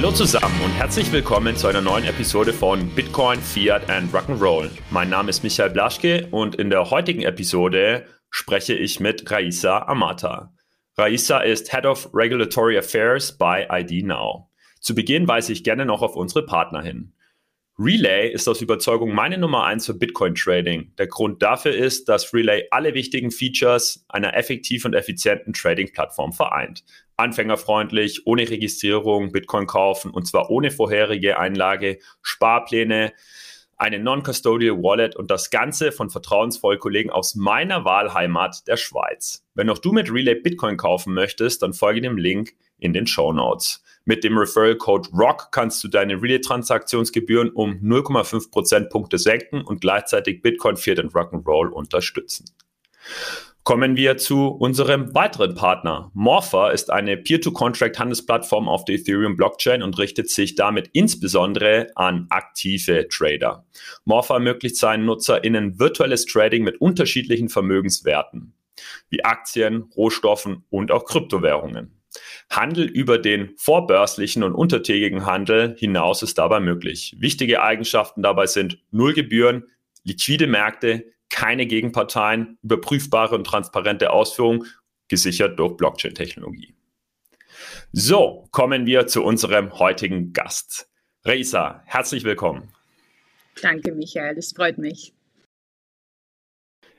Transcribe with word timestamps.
Hallo 0.00 0.12
zusammen 0.12 0.60
und 0.64 0.70
herzlich 0.70 1.10
willkommen 1.10 1.56
zu 1.56 1.66
einer 1.66 1.80
neuen 1.80 2.04
Episode 2.04 2.52
von 2.52 2.88
Bitcoin, 2.90 3.40
Fiat 3.40 3.90
and 3.90 4.14
Rock'n'Roll. 4.14 4.70
Mein 4.92 5.10
Name 5.10 5.28
ist 5.28 5.42
Michael 5.42 5.70
Blaschke 5.70 6.28
und 6.30 6.54
in 6.54 6.70
der 6.70 6.88
heutigen 6.90 7.22
Episode 7.22 8.06
spreche 8.30 8.74
ich 8.74 9.00
mit 9.00 9.28
Raisa 9.28 9.86
Amata. 9.88 10.54
Raisa 10.96 11.40
ist 11.40 11.72
Head 11.72 11.84
of 11.84 12.10
Regulatory 12.14 12.78
Affairs 12.78 13.36
bei 13.36 13.66
ID 13.68 14.06
Now. 14.06 14.48
Zu 14.78 14.94
Beginn 14.94 15.26
weise 15.26 15.52
ich 15.52 15.64
gerne 15.64 15.84
noch 15.84 16.02
auf 16.02 16.14
unsere 16.14 16.46
Partner 16.46 16.80
hin. 16.80 17.12
Relay 17.76 18.30
ist 18.30 18.48
aus 18.48 18.62
Überzeugung 18.62 19.12
meine 19.12 19.36
Nummer 19.36 19.64
eins 19.64 19.86
für 19.86 19.94
Bitcoin 19.94 20.36
Trading. 20.36 20.92
Der 20.96 21.08
Grund 21.08 21.42
dafür 21.42 21.74
ist, 21.74 22.08
dass 22.08 22.32
Relay 22.32 22.68
alle 22.70 22.94
wichtigen 22.94 23.32
Features 23.32 24.04
einer 24.08 24.36
effektiven 24.36 24.92
und 24.92 24.96
effizienten 24.96 25.54
Trading-Plattform 25.54 26.32
vereint. 26.32 26.84
Anfängerfreundlich, 27.18 28.26
ohne 28.26 28.48
Registrierung, 28.48 29.32
Bitcoin 29.32 29.66
kaufen 29.66 30.10
und 30.10 30.26
zwar 30.26 30.50
ohne 30.50 30.70
vorherige 30.70 31.38
Einlage, 31.38 31.98
Sparpläne, 32.22 33.12
eine 33.76 34.00
Non-Custodial 34.00 34.82
Wallet 34.82 35.14
und 35.14 35.30
das 35.30 35.50
Ganze 35.50 35.92
von 35.92 36.10
vertrauensvollen 36.10 36.80
Kollegen 36.80 37.10
aus 37.10 37.36
meiner 37.36 37.84
Wahlheimat 37.84 38.66
der 38.66 38.76
Schweiz. 38.76 39.44
Wenn 39.54 39.70
auch 39.70 39.78
du 39.78 39.92
mit 39.92 40.12
Relay 40.12 40.34
Bitcoin 40.34 40.76
kaufen 40.76 41.14
möchtest, 41.14 41.62
dann 41.62 41.72
folge 41.72 42.00
dem 42.00 42.16
Link 42.18 42.54
in 42.78 42.92
den 42.92 43.06
Show 43.06 43.32
Notes. 43.32 43.82
Mit 44.04 44.24
dem 44.24 44.36
Referral 44.36 44.76
Code 44.76 45.08
ROCK 45.12 45.52
kannst 45.52 45.84
du 45.84 45.88
deine 45.88 46.20
Relay-Transaktionsgebühren 46.20 47.50
um 47.50 47.74
0,5 47.82 48.50
Prozentpunkte 48.50 49.18
senken 49.18 49.62
und 49.62 49.80
gleichzeitig 49.80 50.42
Bitcoin, 50.42 50.76
Fiat 50.76 50.98
und 50.98 51.12
Rock'n'Roll 51.12 51.68
unterstützen. 51.68 52.46
Kommen 53.68 53.98
wir 53.98 54.16
zu 54.16 54.46
unserem 54.46 55.14
weiteren 55.14 55.54
Partner. 55.54 56.10
Morpher 56.14 56.72
ist 56.72 56.90
eine 56.90 57.18
Peer-to-Contract-Handelsplattform 57.18 58.66
auf 58.66 58.86
der 58.86 58.94
Ethereum-Blockchain 58.94 59.82
und 59.82 59.98
richtet 59.98 60.30
sich 60.30 60.54
damit 60.54 60.88
insbesondere 60.94 61.88
an 61.94 62.28
aktive 62.30 63.08
Trader. 63.08 63.66
Morpher 64.06 64.36
ermöglicht 64.36 64.78
seinen 64.78 65.04
NutzerInnen 65.04 65.78
virtuelles 65.78 66.24
Trading 66.24 66.64
mit 66.64 66.80
unterschiedlichen 66.80 67.50
Vermögenswerten, 67.50 68.54
wie 69.10 69.22
Aktien, 69.22 69.90
Rohstoffen 69.94 70.64
und 70.70 70.90
auch 70.90 71.04
Kryptowährungen. 71.04 72.00
Handel 72.48 72.86
über 72.86 73.18
den 73.18 73.50
vorbörslichen 73.58 74.44
und 74.44 74.54
untertägigen 74.54 75.26
Handel 75.26 75.76
hinaus 75.78 76.22
ist 76.22 76.38
dabei 76.38 76.60
möglich. 76.60 77.16
Wichtige 77.18 77.62
Eigenschaften 77.62 78.22
dabei 78.22 78.46
sind 78.46 78.78
Null 78.92 79.12
Gebühren, 79.12 79.64
liquide 80.04 80.46
Märkte, 80.46 81.04
keine 81.30 81.66
Gegenparteien, 81.66 82.58
überprüfbare 82.62 83.34
und 83.34 83.44
transparente 83.44 84.10
Ausführung, 84.10 84.64
gesichert 85.08 85.58
durch 85.58 85.76
Blockchain-Technologie. 85.76 86.74
So, 87.92 88.46
kommen 88.50 88.86
wir 88.86 89.06
zu 89.06 89.24
unserem 89.24 89.78
heutigen 89.78 90.32
Gast. 90.32 90.88
Reisa, 91.24 91.82
herzlich 91.86 92.24
willkommen. 92.24 92.72
Danke, 93.60 93.92
Michael, 93.92 94.38
es 94.38 94.52
freut 94.52 94.78
mich. 94.78 95.14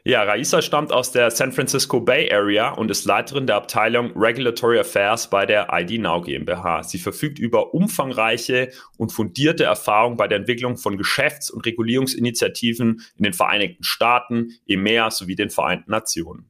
Ja, 0.05 0.23
Raisa 0.23 0.61
stammt 0.61 0.93
aus 0.93 1.11
der 1.11 1.29
San 1.29 1.51
Francisco 1.51 1.99
Bay 1.99 2.31
Area 2.31 2.69
und 2.69 2.89
ist 2.89 3.03
Leiterin 3.05 3.47
der 3.47 3.57
Abteilung 3.57 4.11
Regulatory 4.15 4.79
Affairs 4.79 5.29
bei 5.29 5.45
der 5.45 5.67
ID 5.71 5.99
Now 5.99 6.21
GmbH. 6.21 6.83
Sie 6.83 6.99
verfügt 6.99 7.37
über 7.37 7.73
umfangreiche 7.73 8.71
und 8.97 9.11
fundierte 9.11 9.65
Erfahrung 9.65 10.15
bei 10.15 10.27
der 10.27 10.37
Entwicklung 10.37 10.77
von 10.77 10.97
Geschäfts- 10.97 11.51
und 11.51 11.65
Regulierungsinitiativen 11.65 13.01
in 13.17 13.23
den 13.23 13.33
Vereinigten 13.33 13.83
Staaten, 13.83 14.53
EMEA 14.67 15.11
sowie 15.11 15.35
den 15.35 15.49
Vereinten 15.49 15.91
Nationen. 15.91 16.49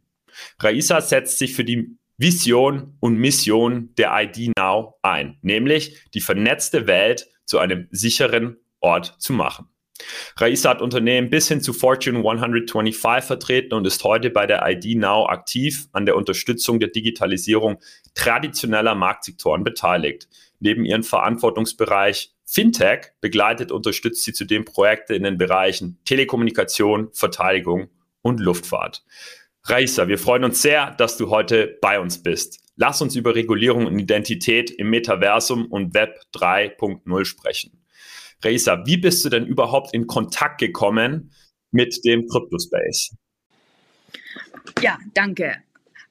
Raisa 0.59 1.02
setzt 1.02 1.40
sich 1.40 1.54
für 1.54 1.64
die 1.64 1.98
Vision 2.18 2.98
und 3.00 3.18
Mission 3.18 3.96
der 3.98 4.12
ID 4.14 4.52
Now 4.58 4.96
ein, 5.02 5.38
nämlich 5.42 5.98
die 6.14 6.22
vernetzte 6.22 6.86
Welt 6.86 7.28
zu 7.46 7.58
einem 7.58 7.88
sicheren 7.90 8.58
Ort 8.80 9.16
zu 9.20 9.34
machen. 9.34 9.70
Raisa 10.38 10.70
hat 10.70 10.82
Unternehmen 10.82 11.30
bis 11.30 11.48
hin 11.48 11.62
zu 11.62 11.74
Fortune 11.74 12.20
125 12.20 13.26
vertreten 13.26 13.74
und 13.74 13.86
ist 13.86 14.04
heute 14.04 14.30
bei 14.30 14.46
der 14.46 14.64
ID 14.68 14.98
Now 14.98 15.28
aktiv 15.28 15.88
an 15.92 16.06
der 16.06 16.16
Unterstützung 16.16 16.80
der 16.80 16.90
Digitalisierung 16.90 17.80
traditioneller 18.14 18.96
Marktsektoren 18.96 19.64
beteiligt. 19.64 20.28
Neben 20.59 20.86
ihrem 20.86 21.04
Verantwortungsbereich 21.04 22.34
Fintech 22.46 23.12
begleitet 23.22 23.72
unterstützt 23.72 24.24
sie 24.24 24.34
zudem 24.34 24.66
Projekte 24.66 25.14
in 25.14 25.24
den 25.24 25.38
Bereichen 25.38 26.00
Telekommunikation, 26.06 27.09
Verteidigung 27.14 27.90
und 28.22 28.40
Luftfahrt. 28.40 29.04
Raisa, 29.64 30.08
wir 30.08 30.18
freuen 30.18 30.44
uns 30.44 30.62
sehr, 30.62 30.92
dass 30.92 31.18
du 31.18 31.30
heute 31.30 31.78
bei 31.82 32.00
uns 32.00 32.24
bist. 32.24 32.59
Lass 32.76 33.02
uns 33.02 33.16
über 33.16 33.36
Regulierung 33.36 33.86
und 33.86 34.00
Identität 34.00 34.72
im 34.72 34.90
Metaversum 34.90 35.66
und 35.66 35.94
Web 35.94 36.22
3.0 36.34 37.26
sprechen. 37.26 37.78
Reza, 38.44 38.84
wie 38.86 38.98
bist 38.98 39.24
du 39.26 39.30
denn 39.30 39.46
überhaupt 39.46 39.94
in 39.94 40.08
Kontakt 40.08 40.60
gekommen 40.60 41.32
mit 41.72 42.04
dem 42.06 42.26
Cryptospace? 42.28 43.16
Ja, 44.82 44.98
danke. 45.14 45.56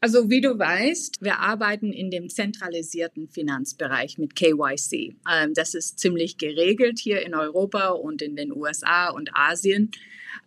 Also 0.00 0.30
wie 0.30 0.40
du 0.40 0.56
weißt, 0.56 1.22
wir 1.22 1.40
arbeiten 1.40 1.92
in 1.92 2.10
dem 2.10 2.28
zentralisierten 2.28 3.28
Finanzbereich 3.28 4.16
mit 4.18 4.36
KYC. 4.36 5.16
Ähm, 5.28 5.54
das 5.54 5.74
ist 5.74 5.98
ziemlich 5.98 6.38
geregelt 6.38 7.00
hier 7.00 7.24
in 7.26 7.34
Europa 7.34 7.88
und 7.88 8.22
in 8.22 8.36
den 8.36 8.52
USA 8.52 9.08
und 9.10 9.30
Asien. 9.34 9.90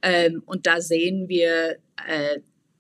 Ähm, 0.01 0.41
und 0.45 0.67
da 0.67 0.79
sehen 0.79 1.27
wir 1.27 1.77
äh, 2.07 2.39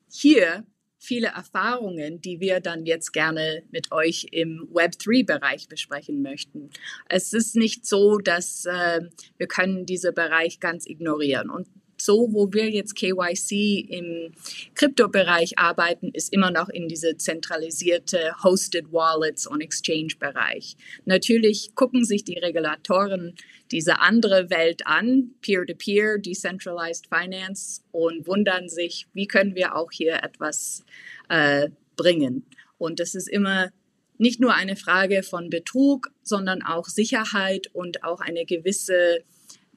hier 0.09 0.65
viele 1.01 1.29
Erfahrungen, 1.29 2.21
die 2.21 2.39
wir 2.39 2.59
dann 2.59 2.85
jetzt 2.85 3.11
gerne 3.11 3.63
mit 3.71 3.91
euch 3.91 4.27
im 4.31 4.69
Web3-Bereich 4.71 5.67
besprechen 5.67 6.21
möchten. 6.21 6.69
Es 7.09 7.33
ist 7.33 7.55
nicht 7.55 7.87
so, 7.87 8.19
dass 8.19 8.65
äh, 8.65 9.01
wir 9.37 9.47
können 9.47 9.87
diesen 9.87 10.13
Bereich 10.13 10.59
ganz 10.59 10.85
ignorieren. 10.85 11.49
Und 11.49 11.67
so, 12.03 12.29
wo 12.31 12.51
wir 12.53 12.69
jetzt 12.69 12.95
KYC 12.95 13.79
im 13.89 14.31
Kryptobereich 14.75 15.57
arbeiten, 15.57 16.11
ist 16.13 16.33
immer 16.33 16.51
noch 16.51 16.69
in 16.69 16.87
diese 16.87 17.17
zentralisierte 17.17 18.35
Hosted 18.43 18.91
Wallets 18.91 19.47
und 19.47 19.61
Exchange-Bereich. 19.61 20.75
Natürlich 21.05 21.75
gucken 21.75 22.05
sich 22.05 22.23
die 22.23 22.37
Regulatoren 22.39 23.35
diese 23.71 23.99
andere 23.99 24.49
Welt 24.49 24.85
an, 24.85 25.31
Peer-to-Peer, 25.41 26.17
-Peer, 26.17 26.21
Decentralized 26.21 27.07
Finance, 27.07 27.81
und 27.91 28.27
wundern 28.27 28.69
sich, 28.69 29.07
wie 29.13 29.27
können 29.27 29.55
wir 29.55 29.75
auch 29.75 29.91
hier 29.91 30.23
etwas 30.23 30.83
äh, 31.29 31.69
bringen. 31.95 32.45
Und 32.77 32.99
das 32.99 33.15
ist 33.15 33.29
immer 33.29 33.71
nicht 34.17 34.39
nur 34.39 34.53
eine 34.53 34.75
Frage 34.75 35.23
von 35.23 35.49
Betrug, 35.49 36.11
sondern 36.21 36.61
auch 36.61 36.85
Sicherheit 36.85 37.67
und 37.73 38.03
auch 38.03 38.21
eine 38.21 38.45
gewisse 38.45 39.23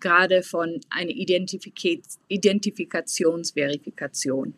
gerade 0.05 0.43
von 0.43 0.81
einer 0.91 1.11
Identifika 1.11 1.89
Identifikationsverifikation. 2.29 4.55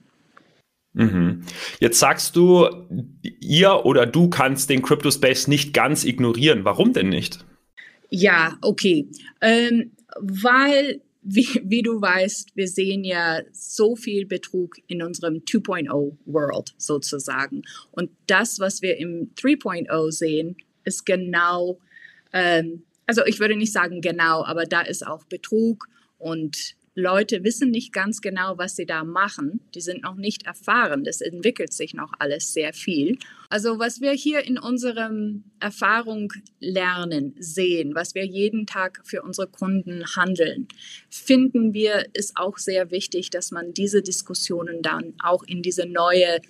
Mhm. 0.92 1.42
Jetzt 1.78 1.98
sagst 1.98 2.36
du, 2.36 2.68
ihr 3.40 3.84
oder 3.84 4.06
du 4.06 4.28
kannst 4.28 4.70
den 4.70 4.82
Crypto 4.82 5.10
Space 5.10 5.46
nicht 5.46 5.72
ganz 5.72 6.04
ignorieren. 6.04 6.64
Warum 6.64 6.92
denn 6.92 7.10
nicht? 7.10 7.44
Ja, 8.10 8.58
okay. 8.62 9.08
Ähm, 9.40 9.92
weil, 10.18 11.00
wie, 11.22 11.48
wie 11.64 11.82
du 11.82 12.00
weißt, 12.00 12.56
wir 12.56 12.66
sehen 12.66 13.04
ja 13.04 13.42
so 13.52 13.94
viel 13.94 14.26
Betrug 14.26 14.76
in 14.86 15.02
unserem 15.02 15.42
2.0 15.44 16.16
World 16.24 16.74
sozusagen. 16.78 17.62
Und 17.90 18.10
das, 18.26 18.58
was 18.58 18.80
wir 18.80 18.96
im 18.96 19.34
3.0 19.34 20.12
sehen, 20.12 20.56
ist 20.84 21.04
genau, 21.04 21.78
ähm, 22.32 22.84
also 23.06 23.24
ich 23.24 23.40
würde 23.40 23.56
nicht 23.56 23.72
sagen 23.72 24.00
genau, 24.00 24.44
aber 24.44 24.64
da 24.64 24.80
ist 24.80 25.06
auch 25.06 25.24
Betrug 25.24 25.88
und 26.18 26.76
Leute 26.98 27.44
wissen 27.44 27.70
nicht 27.70 27.92
ganz 27.92 28.22
genau, 28.22 28.56
was 28.56 28.74
sie 28.74 28.86
da 28.86 29.04
machen. 29.04 29.60
Die 29.74 29.82
sind 29.82 30.02
noch 30.02 30.14
nicht 30.14 30.46
erfahren. 30.46 31.04
Das 31.04 31.20
entwickelt 31.20 31.74
sich 31.74 31.92
noch 31.92 32.10
alles 32.18 32.54
sehr 32.54 32.72
viel. 32.72 33.18
Also 33.50 33.78
was 33.78 34.00
wir 34.00 34.12
hier 34.12 34.42
in 34.46 34.58
unserem 34.58 35.44
Erfahrung 35.60 36.32
lernen, 36.58 37.34
sehen, 37.38 37.94
was 37.94 38.14
wir 38.14 38.24
jeden 38.24 38.66
Tag 38.66 39.02
für 39.04 39.22
unsere 39.22 39.46
Kunden 39.46 40.04
handeln, 40.16 40.68
finden 41.10 41.74
wir, 41.74 42.06
ist 42.14 42.38
auch 42.38 42.56
sehr 42.56 42.90
wichtig, 42.90 43.28
dass 43.28 43.50
man 43.50 43.74
diese 43.74 44.00
Diskussionen 44.00 44.80
dann 44.80 45.12
auch 45.22 45.42
in 45.42 45.60
diese 45.60 45.84
neue 45.84 46.40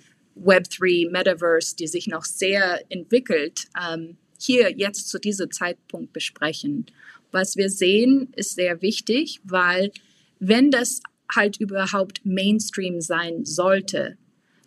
Web3 0.41 1.11
Metaverse, 1.11 1.75
die 1.75 1.87
sich 1.87 2.07
noch 2.07 2.23
sehr 2.23 2.79
entwickelt, 2.89 3.65
ähm, 3.77 4.17
hier 4.37 4.71
jetzt 4.77 5.09
zu 5.09 5.19
diesem 5.19 5.51
Zeitpunkt 5.51 6.13
besprechen. 6.13 6.85
Was 7.31 7.55
wir 7.55 7.69
sehen, 7.69 8.31
ist 8.35 8.55
sehr 8.55 8.81
wichtig, 8.81 9.41
weil 9.43 9.91
wenn 10.39 10.71
das 10.71 11.01
halt 11.33 11.57
überhaupt 11.59 12.25
Mainstream 12.25 13.01
sein 13.01 13.45
sollte, 13.45 14.17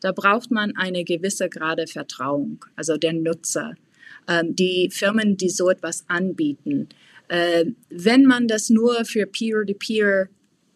da 0.01 0.13
braucht 0.13 0.51
man 0.51 0.77
eine 0.77 1.05
gewisse 1.05 1.49
Grade 1.49 1.87
Vertrauung, 1.87 2.65
also 2.77 2.97
der 2.97 3.13
Nutzer, 3.13 3.75
ähm, 4.29 4.55
die 4.57 4.91
Firmen, 4.91 5.37
die 5.37 5.51
so 5.51 5.69
etwas 5.71 6.05
anbieten. 6.09 6.89
Äh, 7.29 7.67
wenn 7.91 8.25
man 8.25 8.49
das 8.49 8.71
nur 8.71 9.05
für 9.05 9.27
Peer-to-Peer 9.27 10.29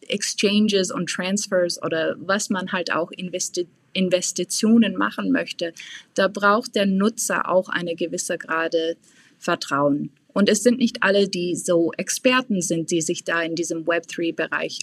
Exchanges 0.09 0.91
und 0.91 1.09
Transfers 1.09 1.83
oder 1.83 2.17
was 2.19 2.51
man 2.51 2.73
halt 2.73 2.93
auch 2.93 3.11
investi 3.11 3.67
Investitionen 3.95 4.97
machen 4.97 5.33
möchte, 5.33 5.73
da 6.15 6.29
braucht 6.29 6.75
der 6.75 6.87
Nutzer 6.87 7.49
auch 7.49 7.69
eine 7.69 7.95
gewisse 7.95 8.37
Grade 8.37 8.97
Vertrauen. 9.39 10.11
Und 10.33 10.49
es 10.49 10.63
sind 10.63 10.79
nicht 10.79 11.03
alle, 11.03 11.29
die 11.29 11.55
so 11.55 11.93
Experten 11.97 12.61
sind, 12.61 12.91
die 12.91 13.01
sich 13.01 13.25
da 13.25 13.43
in 13.43 13.55
diesem 13.55 13.85
Web3-Bereich 13.85 14.81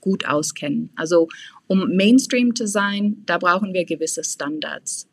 gut 0.00 0.26
auskennen. 0.26 0.90
Also 0.96 1.28
um 1.66 1.94
Mainstream 1.94 2.54
zu 2.54 2.66
sein, 2.66 3.22
da 3.26 3.38
brauchen 3.38 3.72
wir 3.74 3.84
gewisse 3.84 4.24
Standards. 4.24 5.08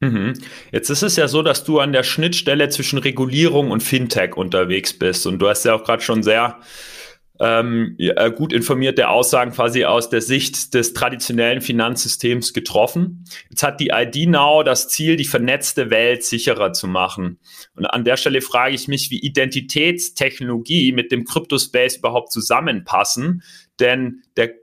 Mhm. 0.00 0.34
Jetzt 0.70 0.90
ist 0.90 1.02
es 1.02 1.16
ja 1.16 1.28
so, 1.28 1.42
dass 1.42 1.64
du 1.64 1.80
an 1.80 1.92
der 1.92 2.04
Schnittstelle 2.04 2.68
zwischen 2.68 2.98
Regulierung 2.98 3.70
und 3.70 3.82
Fintech 3.82 4.36
unterwegs 4.36 4.92
bist. 4.92 5.26
Und 5.26 5.40
du 5.40 5.48
hast 5.48 5.64
ja 5.64 5.74
auch 5.74 5.84
gerade 5.84 6.02
schon 6.02 6.22
sehr 6.22 6.58
ähm, 7.40 7.94
ja, 7.98 8.28
gut 8.28 8.52
informierte 8.52 9.08
Aussagen 9.08 9.52
quasi 9.52 9.84
aus 9.84 10.10
der 10.10 10.20
Sicht 10.20 10.74
des 10.74 10.92
traditionellen 10.92 11.60
Finanzsystems 11.60 12.52
getroffen. 12.52 13.24
Jetzt 13.48 13.62
hat 13.62 13.80
die 13.80 13.90
ID 13.92 14.28
Now 14.28 14.62
das 14.62 14.88
Ziel, 14.88 15.16
die 15.16 15.24
vernetzte 15.24 15.90
Welt 15.90 16.24
sicherer 16.24 16.72
zu 16.72 16.88
machen. 16.88 17.38
Und 17.76 17.86
an 17.86 18.04
der 18.04 18.16
Stelle 18.16 18.40
frage 18.40 18.74
ich 18.74 18.88
mich, 18.88 19.10
wie 19.10 19.20
Identitätstechnologie 19.20 20.92
mit 20.92 21.12
dem 21.12 21.24
Crypto-Space 21.24 21.98
überhaupt 21.98 22.32
zusammenpassen. 22.32 23.42
Denn 23.78 24.22
der 24.36 24.54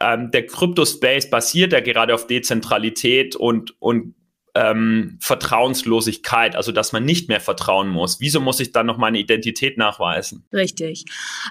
ähm, 0.00 0.30
der 0.30 0.46
Crypto-Space 0.46 1.30
basiert 1.30 1.72
ja 1.72 1.80
gerade 1.80 2.14
auf 2.14 2.26
Dezentralität 2.26 3.34
und, 3.34 3.74
und 3.80 4.14
ähm, 4.60 5.16
Vertrauenslosigkeit, 5.20 6.54
also 6.54 6.70
dass 6.70 6.92
man 6.92 7.04
nicht 7.04 7.28
mehr 7.28 7.40
vertrauen 7.40 7.88
muss. 7.88 8.20
Wieso 8.20 8.40
muss 8.40 8.60
ich 8.60 8.72
dann 8.72 8.86
noch 8.86 8.98
meine 8.98 9.18
Identität 9.18 9.78
nachweisen? 9.78 10.44
Richtig. 10.52 11.06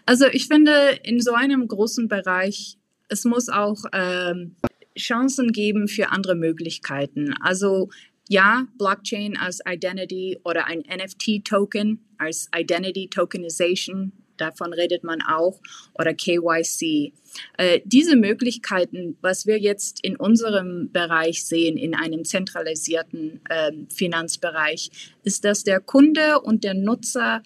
Also 0.05 0.27
ich 0.27 0.47
finde, 0.47 0.99
in 1.03 1.19
so 1.19 1.33
einem 1.33 1.67
großen 1.67 2.07
Bereich, 2.07 2.77
es 3.07 3.25
muss 3.25 3.49
auch 3.49 3.83
ähm, 3.93 4.55
Chancen 4.97 5.51
geben 5.51 5.87
für 5.87 6.11
andere 6.11 6.35
Möglichkeiten. 6.35 7.33
Also 7.41 7.89
ja, 8.27 8.67
Blockchain 8.77 9.37
als 9.37 9.59
Identity 9.67 10.37
oder 10.43 10.67
ein 10.67 10.81
NFT-Token 10.81 12.05
als 12.19 12.47
Identity 12.55 13.09
Tokenization 13.09 14.11
davon 14.41 14.73
redet 14.73 15.03
man 15.03 15.21
auch, 15.21 15.59
oder 15.93 16.13
KYC. 16.13 17.13
Äh, 17.57 17.81
diese 17.85 18.15
Möglichkeiten, 18.15 19.17
was 19.21 19.45
wir 19.45 19.59
jetzt 19.59 20.03
in 20.03 20.15
unserem 20.15 20.91
Bereich 20.91 21.45
sehen, 21.45 21.77
in 21.77 21.95
einem 21.95 22.25
zentralisierten 22.25 23.41
äh, 23.49 23.71
Finanzbereich, 23.93 24.89
ist, 25.23 25.45
dass 25.45 25.63
der 25.63 25.79
Kunde 25.79 26.39
und 26.41 26.63
der 26.63 26.73
Nutzer 26.73 27.43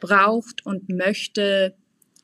braucht 0.00 0.64
und 0.66 0.88
möchte 0.88 1.74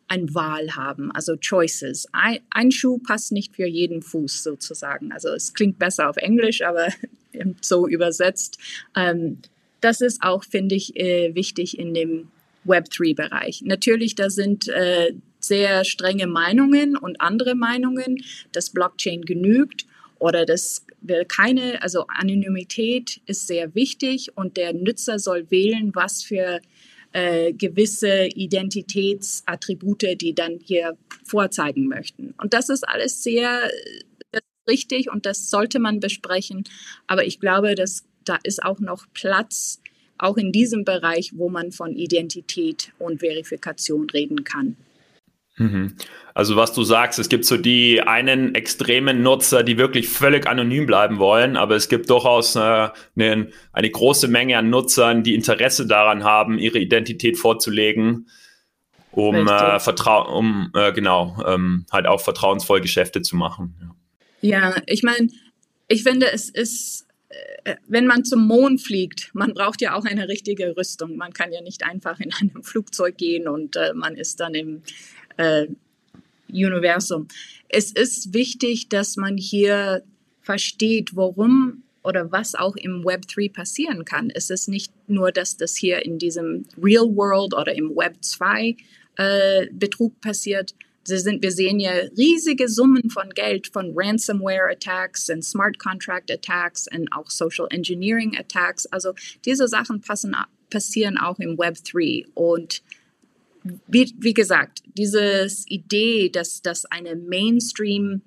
ein 0.09 0.35
Wahl 0.35 0.77
haben, 0.77 1.11
also 1.13 1.37
Choices. 1.37 2.07
Ein, 2.13 2.41
ein, 2.51 2.71
Schuh 2.71 2.99
passt 2.99 3.33
nicht 3.33 3.57
für 3.57 3.67
jeden 3.67 4.03
Fuß 4.03 4.43
sozusagen. 4.43 5.11
Also 5.11 5.31
es 5.31 5.55
klingt 5.55 5.79
besser 5.79 6.11
auf 6.11 6.19
Englisch, 6.19 6.61
aber 6.61 6.89
so 7.63 7.89
übersetzt. 7.89 8.59
Ähm, 8.95 9.39
das 9.81 10.03
ist 10.03 10.23
auch, 10.23 10.45
finde 10.45 10.75
ich, 10.75 10.97
äh, 10.97 11.35
wichtig 11.35 11.79
in 11.79 11.95
dem 11.95 12.29
Web3-Bereich. 12.67 13.63
Natürlich, 13.65 14.15
da 14.15 14.31
sind 14.31 14.69
äh, 14.69 15.15
sehr 15.41 15.85
strenge 15.85 16.27
Meinungen 16.27 16.97
und 16.97 17.21
andere 17.21 17.55
Meinungen, 17.55 18.23
dass 18.53 18.71
Blockchain 18.71 19.23
genügt 19.23 19.87
oder 20.19 20.47
das 20.47 20.87
will 21.01 21.25
keine, 21.25 21.83
also 21.83 22.07
Anonymität 22.07 23.21
ist 23.27 23.49
sehr 23.49 23.75
wichtig 23.75 24.37
und 24.37 24.57
der 24.57 24.73
Nutzer 24.73 25.19
soll 25.19 25.51
wählen, 25.51 25.91
was 25.95 26.23
für 26.23 26.61
äh, 27.13 27.53
gewisse 27.53 28.27
Identitätsattribute, 28.27 30.21
die 30.21 30.35
dann 30.35 30.61
hier 30.63 30.97
vorzeigen 31.25 31.89
möchten. 31.89 32.35
Und 32.41 32.55
das 32.55 32.69
ist 32.69 32.89
alles 32.89 33.23
sehr 33.23 33.69
richtig 34.69 35.11
und 35.11 35.27
das 35.27 35.51
sollte 35.51 35.79
man 35.81 36.01
besprechen. 36.01 36.65
Aber 37.09 37.27
ich 37.27 37.41
glaube, 37.41 37.75
dass 37.75 38.05
da 38.25 38.39
ist 38.45 38.63
auch 38.63 38.79
noch 38.79 39.07
Platz 39.15 39.82
auch 40.23 40.37
in 40.37 40.53
diesem 40.53 40.85
Bereich, 40.85 41.33
wo 41.35 41.49
man 41.49 41.73
von 41.73 41.97
Identität 41.97 42.93
und 42.99 43.21
Verifikation 43.21 44.09
reden 44.11 44.45
kann. 44.45 44.77
Mhm. 45.57 45.95
Also 46.33 46.57
was 46.57 46.73
du 46.73 46.83
sagst, 46.83 47.19
es 47.19 47.29
gibt 47.29 47.45
so 47.45 47.57
die 47.57 48.01
einen 48.01 48.55
extremen 48.55 49.23
Nutzer, 49.23 49.63
die 49.63 49.77
wirklich 49.77 50.09
völlig 50.09 50.47
anonym 50.47 50.87
bleiben 50.87 51.19
wollen, 51.19 51.57
aber 51.57 51.77
es 51.77 51.89
gibt 51.89 52.09
durchaus 52.09 52.57
äh, 52.57 52.89
eine, 53.17 53.51
eine 53.73 53.91
große 53.91 54.29
Menge 54.29 54.57
an 54.57 54.71
Nutzern, 54.71 55.23
die 55.23 55.35
Interesse 55.35 55.87
daran 55.87 56.25
haben, 56.25 56.59
ihre 56.59 56.79
Identität 56.79 57.37
vorzulegen, 57.37 58.29
um, 59.11 59.47
äh, 59.47 59.79
Vertrau 59.79 60.39
um 60.39 60.71
äh, 60.75 60.93
genau 60.93 61.37
ähm, 61.47 61.85
halt 61.93 62.07
auch 62.07 62.21
vertrauensvoll 62.21 62.81
Geschäfte 62.81 63.21
zu 63.21 63.37
machen. 63.37 63.77
Ja, 64.41 64.71
ja 64.71 64.77
ich 64.87 65.03
meine, 65.03 65.29
ich 65.89 66.03
finde, 66.03 66.33
es 66.33 66.49
ist 66.49 67.07
wenn 67.89 68.07
man 68.07 68.25
zum 68.25 68.47
Mond 68.47 68.81
fliegt, 68.81 69.31
man 69.35 69.55
braucht 69.55 69.81
ja 69.81 69.95
auch 69.95 70.05
eine 70.05 70.29
richtige 70.29 70.77
Rüstung. 70.77 71.17
Man 71.17 71.33
kann 71.33 71.53
ja 71.53 71.61
nicht 71.61 71.85
einfach 71.85 72.21
in 72.21 72.33
einem 72.33 72.63
Flugzeug 72.63 73.17
gehen 73.17 73.49
und 73.49 73.77
äh, 73.77 73.93
man 73.95 74.17
ist 74.17 74.41
dann 74.41 74.55
im 74.55 74.83
äh, 75.37 75.67
Universum. 76.49 77.29
Es 77.69 77.93
ist 77.93 78.35
wichtig, 78.35 78.89
dass 78.89 79.17
man 79.17 79.37
hier 79.37 80.03
versteht, 80.43 81.17
warum 81.17 81.83
oder 82.03 82.33
was 82.33 82.55
auch 82.55 82.77
im 82.77 83.05
Web 83.05 83.29
3 83.29 83.49
passieren 83.49 84.05
kann. 84.05 84.29
Es 84.31 84.51
ist 84.51 84.69
nicht 84.69 84.93
nur, 85.09 85.31
dass 85.31 85.57
das 85.57 85.77
hier 85.77 86.05
in 86.05 86.19
diesem 86.19 86.65
Real 86.83 87.07
World 87.15 87.55
oder 87.55 87.75
im 87.75 87.95
Web 87.97 88.17
2 88.21 88.77
äh, 89.17 89.67
Betrug 89.73 90.21
passiert, 90.21 90.75
Sie 90.75 90.92
sind, 91.05 91.43
wir 91.43 91.53
sehen 91.53 91.81
ja 91.81 91.93
riesige 92.17 92.69
Summen 92.69 93.11
von 93.11 93.31
Geld 93.31 93.69
von 93.69 93.93
Ransomware-Attacks 93.95 95.31
und 95.31 95.45
Smart 95.45 95.79
Contract-Attacks 95.79 96.89
und 96.93 97.13
auch 97.13 97.29
Social 97.31 97.67
Engineering-Attacks. 97.71 98.87
Also 98.87 99.15
diese 99.45 99.69
Sachen 99.69 100.01
passen, 100.01 100.37
passieren 100.71 101.19
auch 101.19 101.39
im 101.39 101.59
Web 101.59 101.79
3. 101.85 102.27
Und 102.35 102.83
wie, 103.87 104.13
wie 104.19 104.35
gesagt, 104.35 104.83
diese 104.97 105.49
Idee, 105.67 106.29
dass 106.29 106.63
das 106.63 106.85
eine 106.87 107.17
Mainstream 107.17 108.23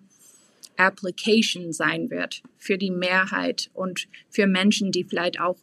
Application 0.78 1.72
sein 1.72 2.10
wird 2.10 2.42
für 2.58 2.78
die 2.78 2.92
Mehrheit 2.92 3.70
und 3.74 4.08
für 4.30 4.48
Menschen, 4.48 4.92
die 4.92 5.04
vielleicht 5.04 5.40
auch 5.40 5.58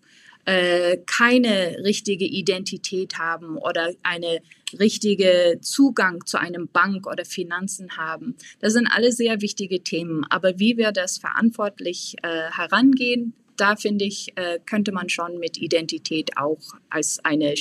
äh, 0.45 0.99
keine 1.07 1.77
richtige 1.85 2.25
Identität 2.25 3.19
haben 3.19 3.57
oder 3.57 3.93
eine 4.03 4.41
richtige 4.79 5.59
Zugang 5.61 6.25
zu 6.27 6.39
einem 6.39 6.69
Bank 6.69 7.07
oder 7.07 7.25
Finanzen 7.25 7.97
haben. 7.97 8.37
Das 8.61 8.73
sind 8.73 8.89
alle 8.89 9.13
sehr 9.13 9.41
wichtige 9.41 9.83
Themen. 9.83 10.25
Aber 10.31 10.59
wie 10.59 10.77
wir 10.77 10.93
das 10.93 11.19
verantwortlich 11.19 12.17
äh, 12.23 12.51
herangehen, 12.51 13.35
da 13.57 13.77
finde 13.77 14.05
ich, 14.05 14.33
äh, 14.37 14.59
könnte 14.65 14.93
man 14.93 15.09
schon 15.09 15.39
mit 15.39 15.59
Identität 15.59 16.37
auch 16.37 16.61
als 16.89 17.25
eine 17.25 17.55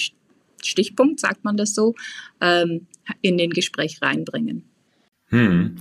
Stichpunkt, 0.64 1.20
sagt 1.20 1.44
man 1.44 1.58
das 1.58 1.76
so, 1.76 1.96
ähm, 2.40 2.88
in 3.22 3.38
den 3.38 3.52
Gespräch 3.52 4.02
reinbringen. 4.02 4.71
Hm. 5.32 5.78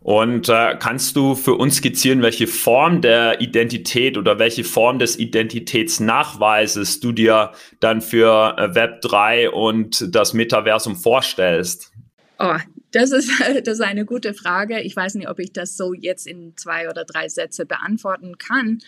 Und 0.00 0.48
äh, 0.48 0.76
kannst 0.78 1.16
du 1.16 1.34
für 1.34 1.54
uns 1.54 1.76
skizzieren, 1.76 2.22
welche 2.22 2.46
Form 2.46 3.00
der 3.00 3.40
Identität 3.40 4.18
oder 4.18 4.38
welche 4.38 4.62
Form 4.62 4.98
des 4.98 5.18
Identitätsnachweises 5.18 7.00
du 7.00 7.12
dir 7.12 7.52
dann 7.80 8.02
für 8.02 8.56
äh, 8.58 8.74
Web 8.74 9.00
3 9.00 9.50
und 9.50 10.14
das 10.14 10.34
Metaversum 10.34 10.96
vorstellst? 10.96 11.92
Oh, 12.38 12.56
das 12.92 13.10
ist, 13.10 13.30
das 13.64 13.74
ist 13.78 13.84
eine 13.84 14.04
gute 14.04 14.34
Frage. 14.34 14.80
Ich 14.80 14.94
weiß 14.94 15.14
nicht, 15.14 15.28
ob 15.28 15.38
ich 15.38 15.52
das 15.52 15.76
so 15.76 15.94
jetzt 15.94 16.26
in 16.26 16.56
zwei 16.56 16.88
oder 16.88 17.04
drei 17.04 17.28
Sätze 17.28 17.64
beantworten 17.64 18.36
kann. 18.36 18.80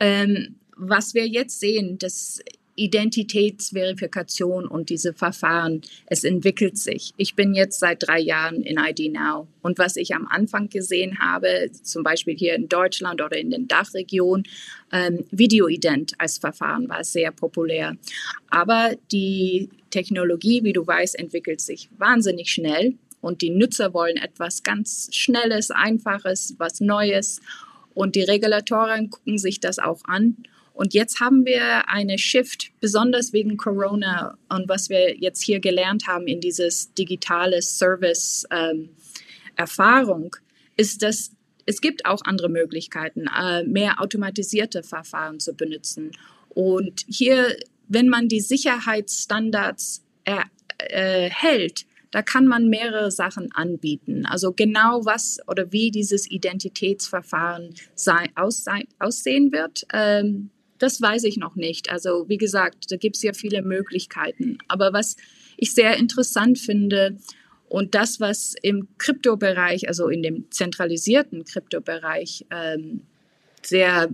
Ähm, 0.00 0.56
was 0.76 1.14
wir 1.14 1.28
jetzt 1.28 1.60
sehen, 1.60 1.98
das 1.98 2.40
Identitätsverifikation 2.80 4.66
und 4.66 4.88
diese 4.88 5.12
Verfahren, 5.12 5.82
es 6.06 6.24
entwickelt 6.24 6.78
sich. 6.78 7.12
Ich 7.18 7.34
bin 7.34 7.54
jetzt 7.54 7.78
seit 7.78 8.02
drei 8.06 8.18
Jahren 8.18 8.62
in 8.62 8.78
ID 8.78 9.12
Now 9.12 9.46
und 9.60 9.78
was 9.78 9.96
ich 9.96 10.14
am 10.14 10.26
Anfang 10.26 10.70
gesehen 10.70 11.18
habe, 11.18 11.70
zum 11.82 12.02
Beispiel 12.02 12.36
hier 12.36 12.54
in 12.54 12.68
Deutschland 12.68 13.20
oder 13.20 13.36
in 13.36 13.50
den 13.50 13.68
Dachregionen, 13.68 14.46
ähm, 14.92 15.24
Videoident 15.30 16.14
als 16.18 16.38
Verfahren 16.38 16.88
war 16.88 17.04
sehr 17.04 17.32
populär. 17.32 17.96
Aber 18.48 18.92
die 19.12 19.68
Technologie, 19.90 20.64
wie 20.64 20.72
du 20.72 20.86
weißt, 20.86 21.18
entwickelt 21.18 21.60
sich 21.60 21.90
wahnsinnig 21.98 22.50
schnell 22.50 22.94
und 23.20 23.42
die 23.42 23.50
Nutzer 23.50 23.92
wollen 23.92 24.16
etwas 24.16 24.62
ganz 24.62 25.10
Schnelles, 25.12 25.70
Einfaches, 25.70 26.54
was 26.58 26.80
Neues. 26.80 27.40
Und 27.92 28.14
die 28.16 28.22
Regulatoren 28.22 29.10
gucken 29.10 29.36
sich 29.36 29.60
das 29.60 29.78
auch 29.78 30.00
an 30.04 30.36
und 30.80 30.94
jetzt 30.94 31.20
haben 31.20 31.44
wir 31.44 31.90
eine 31.90 32.16
Shift, 32.16 32.70
besonders 32.80 33.34
wegen 33.34 33.58
Corona 33.58 34.38
und 34.48 34.66
was 34.66 34.88
wir 34.88 35.14
jetzt 35.14 35.42
hier 35.42 35.60
gelernt 35.60 36.06
haben 36.06 36.26
in 36.26 36.40
dieses 36.40 36.94
digitale 36.94 37.60
Service-Erfahrung, 37.60 40.36
ähm, 40.36 40.42
ist, 40.78 41.02
dass 41.02 41.32
es 41.66 41.82
gibt 41.82 42.06
auch 42.06 42.22
andere 42.24 42.48
Möglichkeiten, 42.48 43.26
äh, 43.26 43.62
mehr 43.64 44.00
automatisierte 44.00 44.82
Verfahren 44.82 45.38
zu 45.38 45.52
benutzen. 45.52 46.12
Und 46.48 47.04
hier, 47.06 47.58
wenn 47.88 48.08
man 48.08 48.28
die 48.28 48.40
Sicherheitsstandards 48.40 50.02
er, 50.24 50.44
äh, 50.78 51.28
hält, 51.28 51.84
da 52.10 52.22
kann 52.22 52.46
man 52.46 52.70
mehrere 52.70 53.10
Sachen 53.10 53.52
anbieten. 53.52 54.24
Also 54.24 54.54
genau 54.54 55.04
was 55.04 55.40
oder 55.46 55.72
wie 55.72 55.90
dieses 55.90 56.30
Identitätsverfahren 56.30 57.74
sei, 57.94 58.30
aussehen 58.98 59.52
wird, 59.52 59.84
ähm, 59.92 60.48
das 60.80 61.00
weiß 61.00 61.24
ich 61.24 61.36
noch 61.36 61.54
nicht. 61.54 61.90
Also 61.90 62.28
wie 62.28 62.38
gesagt, 62.38 62.90
da 62.90 62.96
gibt 62.96 63.16
es 63.16 63.22
ja 63.22 63.32
viele 63.32 63.62
Möglichkeiten. 63.62 64.58
Aber 64.66 64.92
was 64.92 65.16
ich 65.56 65.74
sehr 65.74 65.96
interessant 65.96 66.58
finde 66.58 67.16
und 67.68 67.94
das, 67.94 68.18
was 68.18 68.54
im 68.62 68.88
Kryptobereich, 68.98 69.86
also 69.86 70.08
in 70.08 70.22
dem 70.22 70.50
zentralisierten 70.50 71.44
Kryptobereich 71.44 72.46
ähm, 72.50 73.02
sehr 73.62 74.08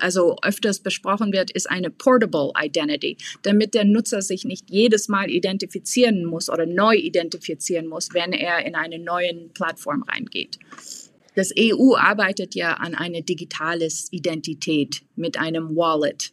also 0.00 0.36
öfters 0.42 0.80
besprochen 0.80 1.32
wird, 1.32 1.50
ist 1.50 1.70
eine 1.70 1.90
Portable 1.90 2.52
Identity, 2.60 3.16
damit 3.42 3.72
der 3.72 3.84
Nutzer 3.84 4.20
sich 4.20 4.44
nicht 4.44 4.68
jedes 4.68 5.08
Mal 5.08 5.30
identifizieren 5.30 6.24
muss 6.24 6.50
oder 6.50 6.66
neu 6.66 6.94
identifizieren 6.94 7.86
muss, 7.86 8.10
wenn 8.12 8.32
er 8.32 8.66
in 8.66 8.74
eine 8.74 8.98
neue 8.98 9.34
Plattform 9.54 10.02
reingeht. 10.02 10.58
Das 11.38 11.52
EU 11.56 11.94
arbeitet 11.94 12.56
ja 12.56 12.72
an 12.72 12.96
eine 12.96 13.22
digitales 13.22 14.08
Identität 14.10 15.02
mit 15.14 15.38
einem 15.38 15.76
Wallet, 15.76 16.32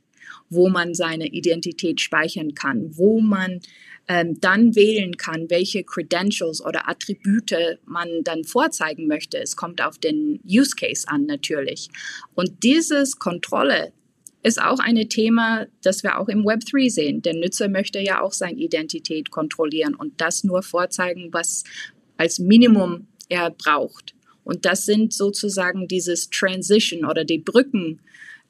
wo 0.50 0.68
man 0.68 0.96
seine 0.96 1.28
Identität 1.28 2.02
speichern 2.02 2.56
kann, 2.56 2.98
wo 2.98 3.22
man 3.22 3.60
ähm, 4.08 4.40
dann 4.42 4.76
wählen 4.76 5.16
kann, 5.16 5.48
welche 5.52 5.84
Credentials 5.84 6.60
oder 6.60 6.90
Attribute 6.90 7.78
man 7.86 8.24
dann 8.24 8.46
vorzeigen 8.46 9.06
möchte. 9.06 9.38
Es 9.38 9.56
kommt 9.56 9.80
auf 9.80 10.00
den 10.00 10.40
Use 10.44 10.76
Case 10.76 11.08
an 11.08 11.28
natürlich. 11.28 11.90
Und 12.34 12.64
dieses 12.64 13.20
Kontrolle 13.20 13.94
ist 14.42 14.60
auch 14.60 14.80
ein 14.80 14.98
Thema, 15.08 15.68
das 15.84 16.02
wir 16.02 16.18
auch 16.18 16.30
im 16.30 16.48
Web3 16.48 16.90
sehen. 16.90 17.22
Der 17.22 17.36
Nutzer 17.36 17.68
möchte 17.68 18.00
ja 18.00 18.22
auch 18.22 18.34
seine 18.34 18.58
Identität 18.58 19.30
kontrollieren 19.30 19.94
und 19.94 20.20
das 20.20 20.44
nur 20.44 20.64
vorzeigen, 20.64 21.30
was 21.32 21.64
als 22.18 22.40
Minimum 22.40 23.06
er 23.30 23.52
braucht. 23.52 24.15
Und 24.46 24.64
das 24.64 24.86
sind 24.86 25.12
sozusagen 25.12 25.88
dieses 25.88 26.30
Transition 26.30 27.04
oder 27.04 27.26
die 27.26 27.40
Brücken, 27.40 28.00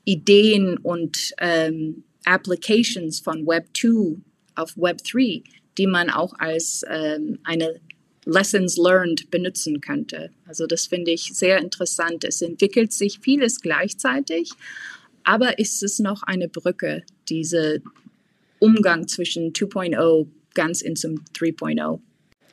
Ideen 0.03 0.77
und 0.77 1.33
ähm, 1.39 2.03
Applications 2.25 3.19
von 3.19 3.47
Web 3.47 3.69
2 3.75 4.17
auf 4.55 4.75
Web3, 4.75 5.43
die 5.77 5.87
man 5.87 6.09
auch 6.09 6.33
als 6.37 6.83
ähm, 6.87 7.39
eine 7.43 7.79
Lessons 8.25 8.77
learned 8.77 9.29
benutzen 9.31 9.81
könnte. 9.81 10.31
Also 10.45 10.67
das 10.67 10.87
finde 10.87 11.11
ich 11.11 11.33
sehr 11.33 11.59
interessant. 11.59 12.23
Es 12.23 12.41
entwickelt 12.41 12.91
sich 12.91 13.19
vieles 13.19 13.61
gleichzeitig, 13.61 14.51
aber 15.23 15.59
ist 15.59 15.81
es 15.81 15.99
noch 15.99 16.23
eine 16.23 16.49
Brücke, 16.49 17.03
diese 17.29 17.81
Umgang 18.59 19.07
zwischen 19.07 19.53
2.0 19.53 20.27
ganz 20.53 20.81
in 20.81 20.95
zum 20.95 21.23
3.0? 21.33 21.99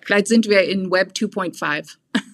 Vielleicht 0.02 0.28
sind 0.28 0.48
wir 0.48 0.62
in 0.62 0.90
Web 0.90 1.12
2.5. 1.16 1.96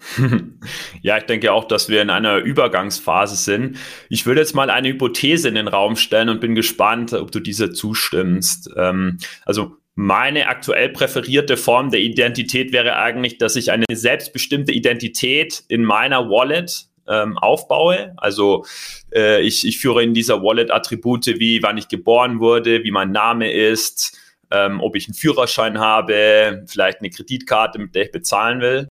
Ja, 1.02 1.18
ich 1.18 1.24
denke 1.24 1.52
auch, 1.52 1.64
dass 1.64 1.88
wir 1.88 2.02
in 2.02 2.10
einer 2.10 2.38
Übergangsphase 2.38 3.36
sind. 3.36 3.78
Ich 4.08 4.26
würde 4.26 4.40
jetzt 4.40 4.54
mal 4.54 4.70
eine 4.70 4.88
Hypothese 4.88 5.48
in 5.48 5.54
den 5.54 5.68
Raum 5.68 5.96
stellen 5.96 6.28
und 6.28 6.40
bin 6.40 6.54
gespannt, 6.54 7.12
ob 7.12 7.30
du 7.30 7.40
dieser 7.40 7.72
zustimmst. 7.72 8.70
Ähm, 8.76 9.18
also 9.44 9.76
meine 9.94 10.48
aktuell 10.48 10.90
präferierte 10.90 11.56
Form 11.56 11.90
der 11.90 12.00
Identität 12.00 12.72
wäre 12.72 12.96
eigentlich, 12.96 13.38
dass 13.38 13.56
ich 13.56 13.70
eine 13.72 13.84
selbstbestimmte 13.90 14.72
Identität 14.72 15.64
in 15.68 15.84
meiner 15.84 16.28
Wallet 16.28 16.86
ähm, 17.08 17.36
aufbaue. 17.38 18.14
Also 18.16 18.64
äh, 19.12 19.40
ich, 19.40 19.66
ich 19.66 19.78
führe 19.78 20.02
in 20.02 20.14
dieser 20.14 20.42
Wallet 20.42 20.70
Attribute 20.70 21.26
wie 21.26 21.62
wann 21.62 21.78
ich 21.78 21.88
geboren 21.88 22.40
wurde, 22.40 22.84
wie 22.84 22.90
mein 22.90 23.10
Name 23.10 23.50
ist, 23.50 24.16
ähm, 24.50 24.80
ob 24.80 24.94
ich 24.94 25.08
einen 25.08 25.14
Führerschein 25.14 25.78
habe, 25.78 26.64
vielleicht 26.66 27.00
eine 27.00 27.10
Kreditkarte, 27.10 27.78
mit 27.78 27.94
der 27.94 28.04
ich 28.04 28.12
bezahlen 28.12 28.60
will 28.60 28.88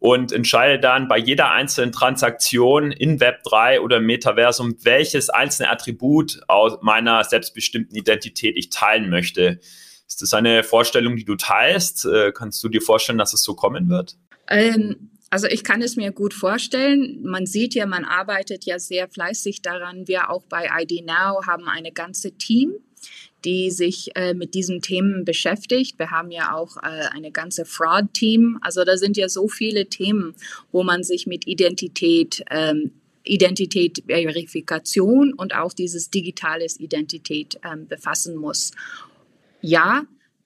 und 0.00 0.32
entscheide 0.32 0.80
dann 0.80 1.08
bei 1.08 1.18
jeder 1.18 1.52
einzelnen 1.52 1.92
Transaktion 1.92 2.90
in 2.90 3.20
Web3 3.20 3.80
oder 3.80 4.00
Metaversum, 4.00 4.74
welches 4.82 5.28
einzelne 5.28 5.70
Attribut 5.70 6.40
aus 6.48 6.78
meiner 6.80 7.22
selbstbestimmten 7.22 7.94
Identität 7.94 8.56
ich 8.56 8.70
teilen 8.70 9.10
möchte. 9.10 9.60
Ist 10.08 10.22
das 10.22 10.34
eine 10.34 10.64
Vorstellung, 10.64 11.16
die 11.16 11.24
du 11.24 11.36
teilst? 11.36 12.06
Äh, 12.06 12.32
kannst 12.32 12.64
du 12.64 12.68
dir 12.68 12.80
vorstellen, 12.80 13.18
dass 13.18 13.34
es 13.34 13.44
so 13.44 13.54
kommen 13.54 13.90
wird? 13.90 14.16
Ähm, 14.48 15.10
also 15.28 15.46
ich 15.46 15.62
kann 15.62 15.82
es 15.82 15.96
mir 15.96 16.12
gut 16.12 16.32
vorstellen. 16.32 17.20
Man 17.22 17.44
sieht 17.46 17.74
ja, 17.74 17.86
man 17.86 18.04
arbeitet 18.04 18.64
ja 18.64 18.78
sehr 18.78 19.06
fleißig 19.06 19.60
daran. 19.60 20.08
Wir 20.08 20.30
auch 20.30 20.44
bei 20.48 20.68
ID 20.80 21.06
Now 21.06 21.46
haben 21.46 21.68
eine 21.68 21.92
ganze 21.92 22.36
Team, 22.36 22.72
die 23.44 23.70
sich 23.70 24.10
äh, 24.14 24.34
mit 24.34 24.54
diesen 24.54 24.82
Themen 24.82 25.24
beschäftigt. 25.24 25.98
Wir 25.98 26.10
haben 26.10 26.30
ja 26.30 26.54
auch 26.54 26.76
äh, 26.78 27.06
eine 27.12 27.30
ganze 27.30 27.64
Fraud-Team. 27.64 28.58
Also 28.62 28.84
da 28.84 28.96
sind 28.96 29.16
ja 29.16 29.28
so 29.28 29.48
viele 29.48 29.86
Themen, 29.86 30.34
wo 30.72 30.82
man 30.82 31.02
sich 31.02 31.26
mit 31.26 31.46
Identität, 31.46 32.44
ähm, 32.50 32.92
Identität, 33.24 34.02
Verifikation 34.06 35.32
und 35.34 35.54
auch 35.54 35.72
dieses 35.72 36.10
digitales 36.10 36.80
Identität 36.80 37.58
ähm, 37.64 37.86
befassen 37.86 38.36
muss. 38.36 38.72
Ja, 39.60 40.04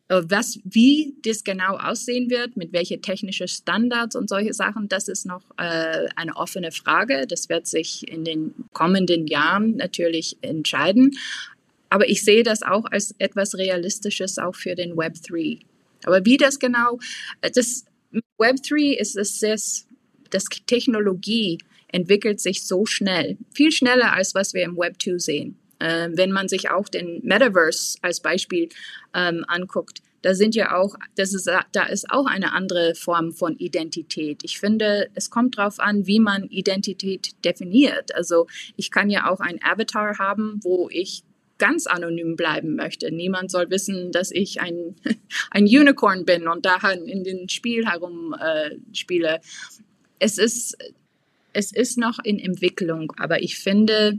äh, 0.09 0.23
was, 0.25 0.59
wie 0.65 1.15
das 1.25 1.45
genau 1.45 1.77
aussehen 1.77 2.31
wird, 2.31 2.57
mit 2.57 2.73
welchen 2.73 3.01
technischen 3.01 3.49
Standards 3.49 4.17
und 4.17 4.29
solche 4.29 4.53
Sachen, 4.53 4.89
das 4.89 5.09
ist 5.09 5.25
noch 5.25 5.43
äh, 5.57 6.07
eine 6.17 6.37
offene 6.37 6.73
Frage. 6.73 7.27
Das 7.27 7.49
wird 7.49 7.67
sich 7.67 8.07
in 8.09 8.25
den 8.25 8.55
kommenden 8.73 9.27
Jahren 9.27 9.77
natürlich 9.77 10.37
entscheiden. 10.43 11.13
Aber 11.95 12.09
ich 12.09 12.25
sehe 12.25 12.43
das 12.43 12.65
auch 12.65 12.87
als 12.91 13.15
etwas 13.21 13.55
Realistisches 13.55 14.39
auch 14.39 14.57
für 14.57 14.75
den 14.75 14.97
Web 14.97 15.15
3. 15.29 15.61
Aber 16.03 16.25
wie 16.25 16.37
das 16.37 16.59
genau, 16.59 16.99
äh, 17.41 17.53
das 17.53 17.85
Web 18.37 18.57
3 18.69 18.97
ist 18.99 19.17
es, 19.17 19.39
das, 19.39 19.87
das 20.31 20.47
Technologie 20.67 21.59
entwickelt 21.87 22.41
sich 22.41 22.67
so 22.67 22.85
schnell, 22.85 23.39
viel 23.55 23.71
schneller 23.71 24.13
als 24.13 24.35
was 24.35 24.55
wir 24.55 24.65
im 24.65 24.77
Web 24.77 25.01
2 25.01 25.19
sehen. 25.19 25.57
Äh, 25.79 26.09
wenn 26.15 26.33
man 26.33 26.49
sich 26.49 26.69
auch 26.69 26.89
den 26.89 27.21
Metaverse 27.23 27.97
als 28.03 28.19
Beispiel 28.19 28.71
ähm, 29.15 29.45
anguckt, 29.47 30.03
da 30.23 30.35
sind 30.35 30.57
ja 30.57 30.77
auch, 30.77 30.97
das 31.15 31.33
ist, 31.33 31.49
da 31.71 31.85
ist 31.85 32.11
auch 32.11 32.27
eine 32.27 32.55
andere 32.55 32.97
Form 32.97 33.31
von 33.31 33.57
Identität. 33.59 34.41
Ich 34.43 34.59
finde, 34.59 35.11
es 35.15 35.31
kommt 35.31 35.59
darauf 35.59 35.79
an, 35.79 36.09
wie 36.09 36.19
man 36.19 36.49
Identität 36.49 37.37
definiert. 37.45 38.13
Also 38.17 38.49
ich 38.75 38.91
kann 38.91 39.11
ja 39.11 39.31
auch 39.31 39.39
ein 39.39 39.61
Avatar 39.63 40.19
haben, 40.19 40.59
wo 40.65 40.89
ich 40.91 41.23
ganz 41.59 41.87
anonym 41.87 42.37
bleiben 42.37 42.77
möchte. 42.77 43.13
Niemand 43.13 43.51
soll 43.51 43.71
wissen, 43.71 44.13
dass 44.13 44.31
ich 44.31 44.61
ein, 44.61 44.97
ein 45.51 45.65
Unicorn 45.65 46.25
bin 46.25 46.49
und 46.49 46.67
da 46.67 46.77
in 46.91 47.25
dem 47.25 47.49
Spiel 47.49 47.87
herum 47.87 48.35
äh, 48.39 48.77
spiele. 48.93 49.41
Es 50.19 50.39
ist, 50.39 50.77
es 51.53 51.73
ist 51.73 51.99
noch 51.99 52.19
in 52.25 52.39
Entwicklung, 52.39 53.13
aber 53.17 53.43
ich 53.43 53.59
finde, 53.59 54.19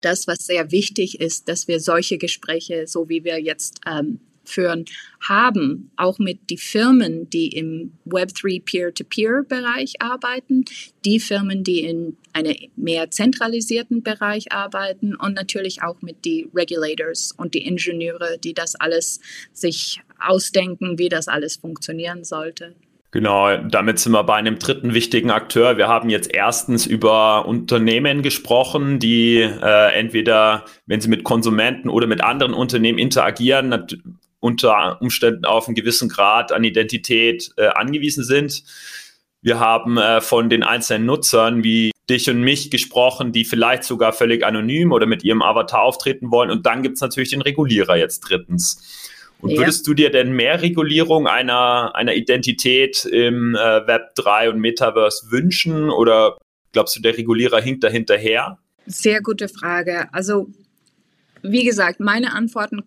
das, 0.00 0.26
was 0.26 0.40
sehr 0.40 0.70
wichtig 0.70 1.20
ist, 1.20 1.48
dass 1.48 1.66
wir 1.66 1.80
solche 1.80 2.18
Gespräche, 2.18 2.86
so 2.86 3.08
wie 3.08 3.24
wir 3.24 3.40
jetzt 3.40 3.80
ähm, 3.86 4.20
führen, 4.44 4.84
haben, 5.20 5.90
auch 5.96 6.18
mit 6.18 6.50
die 6.50 6.58
Firmen, 6.58 7.28
die 7.30 7.48
im 7.48 7.92
Web3 8.06 8.62
Peer-to-Peer-Bereich 8.64 9.94
arbeiten, 10.00 10.64
die 11.04 11.20
Firmen, 11.20 11.64
die 11.64 11.80
in 11.80 12.16
einem 12.32 12.54
mehr 12.76 13.10
zentralisierten 13.10 14.02
Bereich 14.02 14.52
arbeiten 14.52 15.14
und 15.14 15.34
natürlich 15.34 15.82
auch 15.82 16.00
mit 16.02 16.24
die 16.24 16.48
Regulators 16.54 17.32
und 17.36 17.54
die 17.54 17.66
Ingenieure, 17.66 18.38
die 18.38 18.54
das 18.54 18.74
alles 18.74 19.20
sich 19.52 20.00
ausdenken, 20.18 20.98
wie 20.98 21.08
das 21.08 21.28
alles 21.28 21.56
funktionieren 21.56 22.24
sollte. 22.24 22.74
Genau, 23.14 23.56
damit 23.58 24.00
sind 24.00 24.10
wir 24.10 24.24
bei 24.24 24.34
einem 24.34 24.58
dritten 24.58 24.92
wichtigen 24.92 25.30
Akteur. 25.30 25.76
Wir 25.76 25.86
haben 25.86 26.10
jetzt 26.10 26.34
erstens 26.34 26.84
über 26.84 27.46
Unternehmen 27.46 28.22
gesprochen, 28.22 28.98
die 28.98 29.36
äh, 29.36 29.94
entweder, 29.94 30.64
wenn 30.86 31.00
sie 31.00 31.08
mit 31.08 31.22
Konsumenten 31.22 31.88
oder 31.88 32.08
mit 32.08 32.24
anderen 32.24 32.54
Unternehmen 32.54 32.98
interagieren, 32.98 33.70
unter 34.44 35.00
Umständen 35.00 35.46
auf 35.46 35.68
einen 35.68 35.74
gewissen 35.74 36.10
Grad 36.10 36.52
an 36.52 36.64
Identität 36.64 37.50
äh, 37.56 37.68
angewiesen 37.68 38.24
sind. 38.24 38.62
Wir 39.40 39.58
haben 39.58 39.96
äh, 39.96 40.20
von 40.20 40.50
den 40.50 40.62
einzelnen 40.62 41.06
Nutzern 41.06 41.64
wie 41.64 41.92
dich 42.10 42.28
und 42.28 42.42
mich 42.42 42.70
gesprochen, 42.70 43.32
die 43.32 43.46
vielleicht 43.46 43.84
sogar 43.84 44.12
völlig 44.12 44.44
anonym 44.44 44.92
oder 44.92 45.06
mit 45.06 45.24
ihrem 45.24 45.40
Avatar 45.40 45.80
auftreten 45.80 46.30
wollen. 46.30 46.50
Und 46.50 46.66
dann 46.66 46.82
gibt 46.82 46.96
es 46.96 47.00
natürlich 47.00 47.30
den 47.30 47.40
Regulierer 47.40 47.96
jetzt 47.96 48.20
drittens. 48.20 49.30
Und 49.40 49.52
ja. 49.52 49.60
würdest 49.60 49.86
du 49.86 49.94
dir 49.94 50.10
denn 50.10 50.32
mehr 50.32 50.60
Regulierung 50.60 51.26
einer, 51.26 51.94
einer 51.94 52.14
Identität 52.14 53.06
im 53.06 53.54
äh, 53.54 53.86
Web 53.86 54.14
3 54.16 54.50
und 54.50 54.58
Metaverse 54.58 55.30
wünschen 55.30 55.88
oder 55.88 56.36
glaubst 56.72 56.96
du, 56.96 57.00
der 57.00 57.16
Regulierer 57.16 57.62
hinkt 57.62 57.82
da 57.82 57.88
hinterher? 57.88 58.58
Sehr 58.84 59.22
gute 59.22 59.48
Frage. 59.48 60.12
Also 60.12 60.48
wie 61.40 61.64
gesagt, 61.64 62.00
meine 62.00 62.34
Antworten 62.34 62.82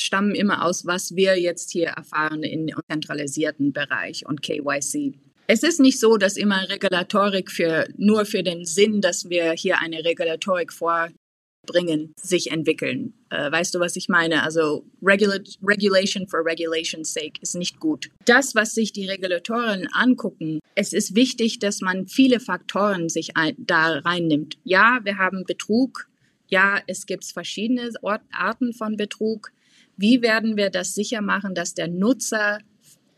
stammen 0.00 0.34
immer 0.34 0.64
aus, 0.64 0.86
was 0.86 1.14
wir 1.14 1.38
jetzt 1.38 1.70
hier 1.70 1.88
erfahren 1.88 2.42
im 2.42 2.68
zentralisierten 2.90 3.72
Bereich 3.72 4.26
und 4.26 4.42
KYC. 4.42 5.14
Es 5.48 5.62
ist 5.62 5.80
nicht 5.80 6.00
so, 6.00 6.16
dass 6.16 6.36
immer 6.36 6.68
Regulatorik 6.68 7.50
für, 7.50 7.88
nur 7.96 8.24
für 8.24 8.42
den 8.42 8.64
Sinn, 8.64 9.00
dass 9.00 9.28
wir 9.30 9.52
hier 9.52 9.78
eine 9.78 10.04
Regulatorik 10.04 10.72
vorbringen, 10.72 12.12
sich 12.20 12.50
entwickeln. 12.50 13.14
Äh, 13.30 13.52
weißt 13.52 13.74
du, 13.74 13.78
was 13.78 13.94
ich 13.94 14.08
meine? 14.08 14.42
Also 14.42 14.84
Regula 15.02 15.38
Regulation 15.62 16.26
for 16.26 16.44
Regulation's 16.44 17.12
sake 17.12 17.40
ist 17.42 17.54
nicht 17.54 17.78
gut. 17.78 18.10
Das, 18.24 18.56
was 18.56 18.74
sich 18.74 18.92
die 18.92 19.06
Regulatoren 19.06 19.86
angucken, 19.92 20.58
es 20.74 20.92
ist 20.92 21.14
wichtig, 21.14 21.60
dass 21.60 21.80
man 21.80 22.08
viele 22.08 22.40
Faktoren 22.40 23.08
sich 23.08 23.36
ein, 23.36 23.54
da 23.58 23.98
reinnimmt. 23.98 24.58
Ja, 24.64 24.98
wir 25.04 25.18
haben 25.18 25.44
Betrug, 25.44 26.08
ja, 26.48 26.80
es 26.86 27.06
gibt 27.06 27.24
verschiedene 27.24 27.90
Arten 28.32 28.72
von 28.72 28.96
Betrug. 28.96 29.50
Wie 29.96 30.22
werden 30.22 30.56
wir 30.56 30.70
das 30.70 30.94
sicher 30.94 31.20
machen, 31.22 31.54
dass 31.54 31.74
der 31.74 31.88
Nutzer 31.88 32.58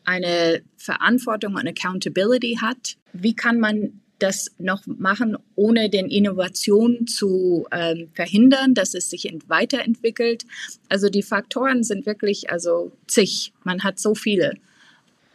eine 0.05 0.63
Verantwortung 0.77 1.55
und 1.55 1.67
Accountability 1.67 2.59
hat? 2.61 2.97
Wie 3.13 3.35
kann 3.35 3.59
man 3.61 4.01
das 4.19 4.51
noch 4.59 4.87
machen, 4.87 5.37
ohne 5.55 5.91
den 5.91 6.09
Innovation 6.09 7.07
zu 7.07 7.67
ähm, 7.71 8.09
verhindern, 8.15 8.75
dass 8.75 8.95
es 8.95 9.11
sich 9.11 9.33
weiterentwickelt. 9.47 10.45
Also 10.89 11.09
die 11.09 11.23
Faktoren 11.23 11.85
sind 11.85 12.07
wirklich 12.07 12.51
also 12.51 12.93
zig. 13.07 13.53
Man 13.65 13.85
hat 13.85 13.99
so 13.99 14.15
viele. 14.15 14.55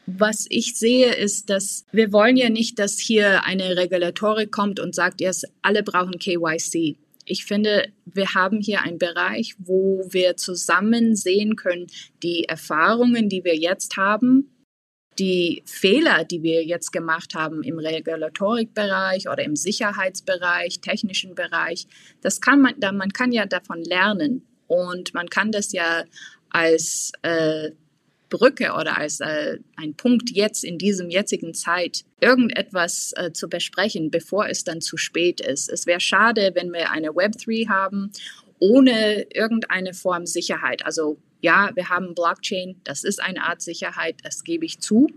Was 0.05 0.47
ich 0.49 0.75
sehe, 0.75 1.13
ist, 1.13 1.49
dass 1.49 1.85
wir 1.93 2.11
wollen 2.11 2.35
ja 2.35 2.49
nicht, 2.49 2.77
dass 2.77 2.99
hier 2.99 3.45
eine 3.45 3.77
Regulatorik 3.77 4.51
kommt 4.51 4.81
und 4.81 4.93
sagt, 4.93 5.21
erst 5.21 5.47
alle 5.61 5.81
brauchen 5.81 6.19
KYC. 6.19 6.97
Ich 7.25 7.45
finde, 7.45 7.87
wir 8.05 8.33
haben 8.33 8.59
hier 8.59 8.81
einen 8.81 8.97
Bereich, 8.97 9.55
wo 9.57 10.05
wir 10.09 10.37
zusammen 10.37 11.15
sehen 11.15 11.55
können, 11.55 11.87
die 12.21 12.45
Erfahrungen, 12.45 13.29
die 13.29 13.43
wir 13.43 13.55
jetzt 13.55 13.97
haben, 13.97 14.49
die 15.19 15.63
Fehler, 15.65 16.23
die 16.23 16.41
wir 16.41 16.63
jetzt 16.63 16.91
gemacht 16.91 17.35
haben 17.35 17.63
im 17.63 17.77
Regulatorikbereich 17.77 19.29
oder 19.29 19.43
im 19.43 19.55
Sicherheitsbereich, 19.55 20.79
technischen 20.79 21.35
Bereich, 21.35 21.87
das 22.21 22.41
kann 22.41 22.61
man, 22.61 22.75
man 22.79 23.13
kann 23.13 23.31
ja 23.31 23.45
davon 23.45 23.83
lernen. 23.83 24.47
Und 24.67 25.13
man 25.13 25.29
kann 25.29 25.51
das 25.51 25.71
ja 25.71 26.03
als 26.49 27.11
äh, 27.21 27.71
Brücke 28.33 28.73
oder 28.73 28.97
als 28.97 29.19
äh, 29.19 29.59
ein 29.75 29.93
Punkt 29.93 30.31
jetzt 30.31 30.63
in 30.63 30.79
diesem 30.79 31.11
jetzigen 31.11 31.53
Zeit 31.53 32.03
irgendetwas 32.19 33.13
äh, 33.15 33.31
zu 33.31 33.47
besprechen, 33.47 34.09
bevor 34.09 34.49
es 34.49 34.63
dann 34.63 34.81
zu 34.81 34.97
spät 34.97 35.39
ist. 35.39 35.69
Es 35.69 35.85
wäre 35.85 35.99
schade, 35.99 36.51
wenn 36.55 36.73
wir 36.73 36.89
eine 36.89 37.09
Web3 37.09 37.69
haben 37.69 38.11
ohne 38.57 39.27
irgendeine 39.33 39.93
Form 39.93 40.25
Sicherheit. 40.25 40.83
Also 40.83 41.17
ja, 41.41 41.69
wir 41.75 41.89
haben 41.89 42.15
Blockchain, 42.15 42.81
das 42.83 43.03
ist 43.03 43.21
eine 43.21 43.43
Art 43.43 43.61
Sicherheit, 43.61 44.15
das 44.23 44.43
gebe 44.43 44.65
ich 44.65 44.79
zu. 44.79 45.09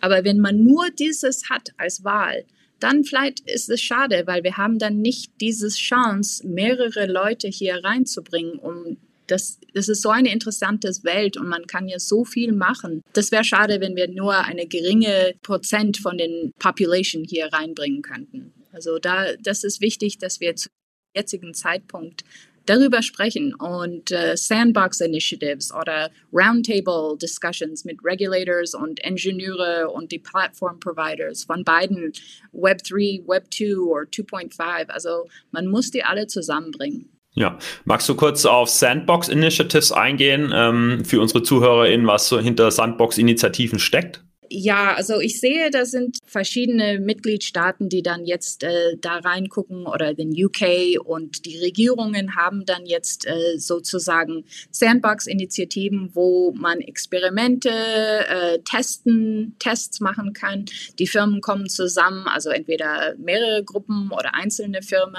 Aber 0.00 0.24
wenn 0.24 0.40
man 0.40 0.64
nur 0.64 0.90
dieses 0.90 1.48
hat 1.50 1.70
als 1.76 2.02
Wahl, 2.02 2.44
dann 2.80 3.04
vielleicht 3.04 3.40
ist 3.40 3.68
es 3.68 3.80
schade, 3.80 4.24
weil 4.26 4.42
wir 4.42 4.56
haben 4.56 4.78
dann 4.78 5.00
nicht 5.00 5.32
diese 5.40 5.68
Chance, 5.68 6.46
mehrere 6.46 7.06
Leute 7.06 7.48
hier 7.48 7.84
reinzubringen, 7.84 8.58
um 8.58 8.96
das, 9.28 9.60
das 9.74 9.88
ist 9.88 10.02
so 10.02 10.10
eine 10.10 10.32
interessante 10.32 10.88
Welt 11.02 11.36
und 11.36 11.48
man 11.48 11.66
kann 11.66 11.88
ja 11.88 11.98
so 11.98 12.24
viel 12.24 12.52
machen. 12.52 13.02
Das 13.12 13.30
wäre 13.30 13.44
schade, 13.44 13.80
wenn 13.80 13.94
wir 13.94 14.08
nur 14.08 14.36
eine 14.36 14.66
geringe 14.66 15.34
Prozent 15.42 15.98
von 15.98 16.18
den 16.18 16.52
Population 16.58 17.24
hier 17.24 17.52
reinbringen 17.52 18.02
könnten. 18.02 18.52
Also 18.72 18.98
da, 18.98 19.34
das 19.40 19.64
ist 19.64 19.80
wichtig, 19.80 20.18
dass 20.18 20.40
wir 20.40 20.56
zum 20.56 20.70
jetzigen 21.16 21.54
Zeitpunkt 21.54 22.24
darüber 22.68 23.02
sprechen 23.02 23.54
und 23.54 24.10
äh, 24.10 24.36
Sandbox 24.36 25.00
Initiatives 25.00 25.72
oder 25.72 26.10
Roundtable 26.32 27.16
Discussions 27.16 27.84
mit 27.84 27.98
Regulators 28.04 28.74
und 28.74 29.00
Ingenieure 29.00 29.88
und 29.90 30.12
die 30.12 30.18
Platform 30.18 30.78
Providers 30.78 31.44
von 31.44 31.64
beiden 31.64 32.12
Web 32.52 32.82
3, 32.84 33.22
Web 33.26 33.46
2 33.52 33.76
oder 33.76 34.02
2.5. 34.10 34.88
Also 34.88 35.28
man 35.50 35.66
muss 35.66 35.90
die 35.90 36.04
alle 36.04 36.26
zusammenbringen. 36.26 37.17
Ja, 37.34 37.58
magst 37.84 38.08
du 38.08 38.14
kurz 38.16 38.44
auf 38.46 38.68
Sandbox 38.68 39.28
Initiatives 39.28 39.92
eingehen 39.92 40.52
ähm, 40.54 41.04
für 41.04 41.20
unsere 41.20 41.42
ZuhörerInnen, 41.42 42.06
was 42.06 42.28
so 42.28 42.40
hinter 42.40 42.70
Sandbox-Initiativen 42.70 43.78
steckt? 43.78 44.24
Ja, 44.50 44.94
also 44.94 45.20
ich 45.20 45.40
sehe, 45.40 45.70
da 45.70 45.84
sind 45.84 46.18
verschiedene 46.24 47.00
Mitgliedstaaten, 47.00 47.88
die 47.88 48.02
dann 48.02 48.24
jetzt 48.24 48.64
äh, 48.64 48.96
da 48.98 49.18
reingucken 49.18 49.86
oder 49.86 50.14
den 50.14 50.30
UK 50.30 50.98
und 51.04 51.44
die 51.44 51.58
Regierungen 51.58 52.34
haben 52.34 52.64
dann 52.64 52.86
jetzt 52.86 53.26
äh, 53.26 53.58
sozusagen 53.58 54.44
Sandbox-Initiativen, 54.70 56.10
wo 56.14 56.52
man 56.56 56.80
Experimente 56.80 57.68
äh, 57.70 58.58
testen, 58.60 59.54
Tests 59.58 60.00
machen 60.00 60.32
kann. 60.32 60.64
Die 60.98 61.06
Firmen 61.06 61.42
kommen 61.42 61.68
zusammen, 61.68 62.26
also 62.26 62.48
entweder 62.48 63.14
mehrere 63.18 63.62
Gruppen 63.64 64.10
oder 64.12 64.34
einzelne 64.34 64.80
Firmen. 64.82 65.18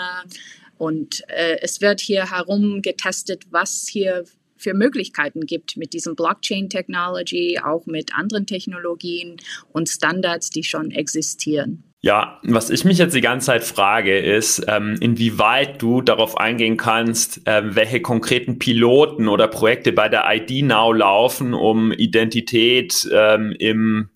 Und 0.79 1.23
äh, 1.27 1.57
es 1.61 1.81
wird 1.81 1.99
hier 1.99 2.31
herum 2.31 2.81
getestet, 2.81 3.43
was 3.51 3.85
hier 3.87 4.23
für 4.55 4.73
Möglichkeiten 4.73 5.45
gibt 5.45 5.77
mit 5.77 5.93
diesem 5.93 6.15
Blockchain-Technology, 6.15 7.59
auch 7.63 7.85
mit 7.85 8.15
anderen 8.15 8.45
Technologien 8.45 9.37
und 9.71 9.89
Standards, 9.89 10.49
die 10.49 10.63
schon 10.63 10.91
existieren. 10.91 11.83
Ja, 12.01 12.39
was 12.43 12.69
ich 12.69 12.85
mich 12.85 12.97
jetzt 12.97 13.13
die 13.13 13.19
ganze 13.19 13.47
Zeit 13.47 13.65
frage, 13.65 14.17
ist, 14.17 14.63
ähm, 14.69 14.95
inwieweit 15.01 15.81
du 15.81 16.01
darauf 16.01 16.37
eingehen 16.37 16.77
kannst, 16.77 17.45
äh, 17.45 17.75
welche 17.75 18.01
konkreten 18.01 18.57
Piloten 18.57 19.27
oder 19.27 19.49
Projekte 19.49 19.91
bei 19.91 20.07
der 20.07 20.23
ID 20.29 20.63
Now 20.65 20.93
laufen, 20.93 21.53
um 21.53 21.91
Identität 21.91 23.05
ähm, 23.11 23.53
im 23.59 24.09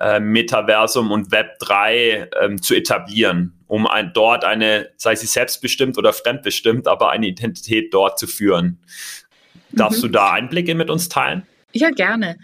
äh, 0.00 0.18
Metaversum 0.18 1.12
und 1.12 1.30
Web 1.30 1.56
3 1.60 2.30
ähm, 2.42 2.62
zu 2.62 2.74
etablieren, 2.74 3.59
um 3.70 3.86
ein, 3.86 4.10
dort 4.12 4.44
eine, 4.44 4.90
sei 4.96 5.14
sie 5.14 5.28
selbstbestimmt 5.28 5.96
oder 5.96 6.12
fremdbestimmt, 6.12 6.88
aber 6.88 7.10
eine 7.10 7.28
Identität 7.28 7.94
dort 7.94 8.18
zu 8.18 8.26
führen. 8.26 8.80
Darfst 9.70 10.02
mhm. 10.02 10.08
du 10.08 10.12
da 10.12 10.32
Einblicke 10.32 10.74
mit 10.74 10.90
uns 10.90 11.08
teilen? 11.08 11.44
Ja, 11.72 11.90
gerne. 11.90 12.36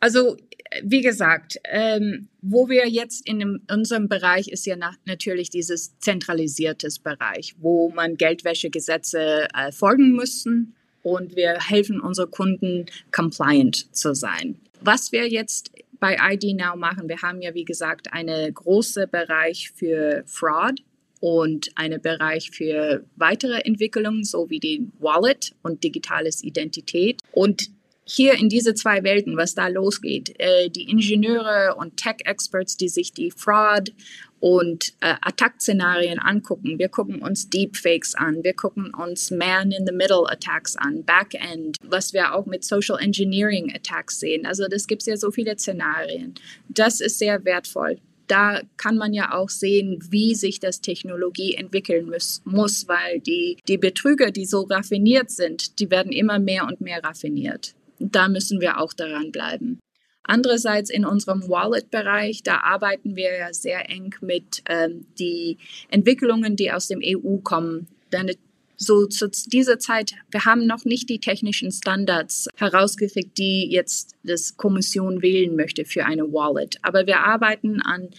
Also 0.00 0.36
wie 0.82 1.02
gesagt, 1.02 1.58
ähm, 1.70 2.26
wo 2.42 2.68
wir 2.68 2.88
jetzt 2.88 3.28
in 3.28 3.38
dem, 3.38 3.62
unserem 3.70 4.08
Bereich 4.08 4.48
ist 4.48 4.66
ja 4.66 4.74
nach, 4.74 4.96
natürlich 5.04 5.50
dieses 5.50 5.96
zentralisiertes 6.00 6.98
Bereich, 6.98 7.54
wo 7.60 7.90
man 7.90 8.16
Geldwäschegesetze 8.16 9.46
äh, 9.54 9.70
folgen 9.70 10.16
müssen 10.16 10.74
und 11.04 11.36
wir 11.36 11.60
helfen 11.60 12.00
unseren 12.00 12.32
Kunden 12.32 12.86
compliant 13.12 13.94
zu 13.94 14.14
sein. 14.14 14.56
Was 14.80 15.12
wir 15.12 15.28
jetzt 15.28 15.70
bei 16.00 16.16
ID 16.32 16.56
Now 16.56 16.76
machen, 16.76 17.08
wir 17.08 17.22
haben 17.22 17.42
ja 17.42 17.54
wie 17.54 17.64
gesagt 17.64 18.12
einen 18.12 18.52
großen 18.52 19.08
Bereich 19.10 19.70
für 19.74 20.22
Fraud 20.26 20.80
und 21.20 21.70
einen 21.76 22.00
Bereich 22.00 22.50
für 22.50 23.04
weitere 23.16 23.60
Entwicklungen, 23.60 24.24
so 24.24 24.50
wie 24.50 24.60
den 24.60 24.92
Wallet 24.98 25.54
und 25.62 25.82
digitales 25.82 26.42
Identität. 26.44 27.20
Und 27.32 27.70
hier 28.04 28.34
in 28.34 28.48
diese 28.48 28.74
zwei 28.74 29.02
Welten, 29.02 29.36
was 29.36 29.54
da 29.54 29.66
losgeht, 29.66 30.34
äh, 30.38 30.70
die 30.70 30.88
Ingenieure 30.88 31.74
und 31.76 31.96
Tech-Experts, 31.96 32.76
die 32.76 32.88
sich 32.88 33.12
die 33.12 33.32
Fraud 33.32 33.92
und 34.40 34.92
äh, 35.00 35.14
Attack-Szenarien 35.22 36.18
angucken. 36.18 36.78
Wir 36.78 36.88
gucken 36.88 37.22
uns 37.22 37.48
Deepfakes 37.48 38.14
an, 38.14 38.42
wir 38.42 38.54
gucken 38.54 38.92
uns 38.94 39.30
Man-in-the-Middle-Attacks 39.30 40.76
an, 40.76 41.04
Backend, 41.04 41.76
was 41.82 42.12
wir 42.12 42.34
auch 42.34 42.46
mit 42.46 42.64
Social 42.64 42.98
Engineering-Attacks 43.00 44.20
sehen. 44.20 44.46
Also 44.46 44.66
das 44.68 44.86
gibt 44.86 45.02
es 45.02 45.06
ja 45.06 45.16
so 45.16 45.30
viele 45.30 45.58
Szenarien. 45.58 46.34
Das 46.68 47.00
ist 47.00 47.18
sehr 47.18 47.44
wertvoll 47.44 47.98
da 48.26 48.60
kann 48.76 48.96
man 48.96 49.12
ja 49.12 49.32
auch 49.32 49.48
sehen, 49.48 49.98
wie 50.10 50.34
sich 50.34 50.60
das 50.60 50.80
Technologie 50.80 51.54
entwickeln 51.54 52.06
muss, 52.06 52.42
muss, 52.44 52.88
weil 52.88 53.20
die, 53.20 53.58
die 53.68 53.78
Betrüger, 53.78 54.30
die 54.30 54.46
so 54.46 54.62
raffiniert 54.62 55.30
sind, 55.30 55.78
die 55.78 55.90
werden 55.90 56.12
immer 56.12 56.38
mehr 56.38 56.66
und 56.66 56.80
mehr 56.80 57.02
raffiniert. 57.02 57.74
Da 57.98 58.28
müssen 58.28 58.60
wir 58.60 58.80
auch 58.80 58.92
daran 58.92 59.32
bleiben. 59.32 59.78
Andererseits 60.26 60.90
in 60.90 61.04
unserem 61.04 61.48
Wallet-Bereich, 61.48 62.42
da 62.42 62.58
arbeiten 62.58 63.16
wir 63.16 63.36
ja 63.36 63.52
sehr 63.52 63.88
eng 63.88 64.14
mit 64.20 64.62
ähm, 64.68 65.06
die 65.18 65.56
Entwicklungen, 65.88 66.56
die 66.56 66.72
aus 66.72 66.88
dem 66.88 67.00
EU 67.02 67.38
kommen. 67.38 67.86
Denn 68.12 68.32
so 68.76 69.06
zu 69.06 69.28
dieser 69.28 69.78
Zeit, 69.78 70.12
wir 70.30 70.44
haben 70.44 70.66
noch 70.66 70.84
nicht 70.84 71.08
die 71.08 71.18
technischen 71.18 71.72
Standards 71.72 72.48
herausgekriegt, 72.56 73.38
die 73.38 73.70
jetzt 73.70 74.14
das 74.22 74.56
Kommission 74.56 75.22
wählen 75.22 75.56
möchte 75.56 75.84
für 75.84 76.04
eine 76.04 76.32
Wallet. 76.32 76.76
Aber 76.82 77.06
wir 77.06 77.20
arbeiten 77.20 77.80
an 77.80 78.10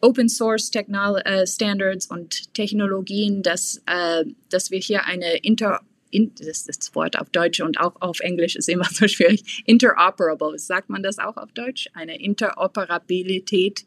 Open 0.00 0.28
Source 0.28 0.70
Technolo 0.70 1.18
äh, 1.18 1.46
Standards 1.46 2.06
und 2.06 2.52
Technologien, 2.54 3.42
dass, 3.42 3.80
äh, 3.86 4.24
dass 4.50 4.70
wir 4.70 4.80
hier 4.80 5.04
eine 5.06 5.36
Inter 5.38 5.80
in, 6.12 6.32
das, 6.36 6.64
das 6.64 6.94
Wort 6.94 7.18
auf 7.18 7.30
Deutsch 7.30 7.60
und 7.60 7.80
auch 7.80 8.00
auf 8.00 8.20
Englisch 8.20 8.54
ist 8.54 8.68
immer 8.68 8.84
so 8.90 9.08
schwierig, 9.08 9.62
interoperable, 9.66 10.58
sagt 10.58 10.90
man 10.90 11.02
das 11.02 11.18
auch 11.18 11.36
auf 11.36 11.50
Deutsch? 11.52 11.88
Eine 11.94 12.20
Interoperabilität 12.20 13.84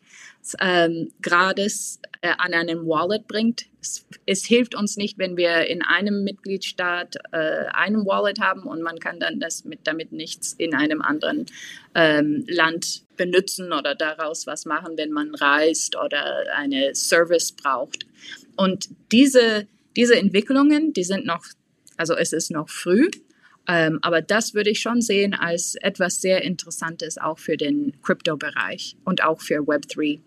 ähm, 0.59 1.11
Grades 1.21 1.99
äh, 2.21 2.33
an 2.37 2.53
einem 2.53 2.85
Wallet 2.85 3.27
bringt. 3.27 3.65
Es, 3.81 4.05
es, 4.25 4.45
hilft 4.45 4.75
uns 4.75 4.97
nicht, 4.97 5.17
wenn 5.17 5.37
wir 5.37 5.67
in 5.67 5.81
einem 5.81 6.23
Mitgliedstaat 6.23 7.15
äh, 7.31 7.65
einen 7.73 8.05
Wallet 8.05 8.39
haben 8.39 8.63
und 8.63 8.81
man 8.81 8.99
kann 8.99 9.19
dann 9.19 9.39
das 9.39 9.65
mit, 9.65 9.79
damit 9.85 10.11
nichts 10.11 10.53
in 10.53 10.75
einem 10.75 11.01
anderen 11.01 11.45
ähm, 11.93 12.45
Land 12.47 13.03
benutzen 13.17 13.71
oder 13.71 13.95
daraus 13.95 14.45
was 14.45 14.65
machen, 14.65 14.97
wenn 14.97 15.11
man 15.11 15.33
reist 15.35 15.95
oder 15.95 16.43
eine 16.55 16.93
Service 16.95 17.51
braucht. 17.51 18.05
Und 18.55 18.89
diese, 19.11 19.67
diese 19.95 20.15
Entwicklungen, 20.15 20.93
die 20.93 21.03
sind 21.03 21.25
noch 21.25 21.45
also 21.97 22.15
es 22.15 22.33
ist 22.33 22.51
noch 22.51 22.69
früh, 22.69 23.09
ähm, 23.67 23.99
aber 24.01 24.21
das 24.21 24.53
würde 24.53 24.69
ich 24.69 24.79
schon 24.79 25.01
sehen 25.01 25.33
als 25.33 25.75
etwas 25.75 26.21
sehr 26.21 26.43
Interessantes 26.43 27.17
auch 27.17 27.39
für 27.39 27.57
den 27.57 27.99
Crypto-Bereich 28.01 28.97
und 29.03 29.23
auch 29.23 29.41
für 29.41 29.61
Web3. 29.61 30.21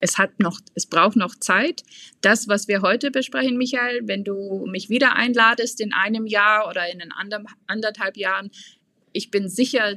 es 0.00 0.18
hat 0.18 0.40
noch, 0.40 0.58
es 0.74 0.86
braucht 0.86 1.16
noch 1.16 1.34
Zeit. 1.36 1.82
Das, 2.20 2.48
was 2.48 2.68
wir 2.68 2.82
heute 2.82 3.10
besprechen, 3.10 3.56
Michael, 3.56 4.02
wenn 4.04 4.24
du 4.24 4.66
mich 4.66 4.90
wieder 4.90 5.14
einladest 5.16 5.80
in 5.80 5.92
einem 5.92 6.26
Jahr 6.26 6.68
oder 6.68 6.90
in 6.92 7.00
einem 7.00 7.46
anderthalb 7.66 8.16
Jahren, 8.16 8.50
ich 9.12 9.30
bin 9.30 9.48
sicher, 9.48 9.96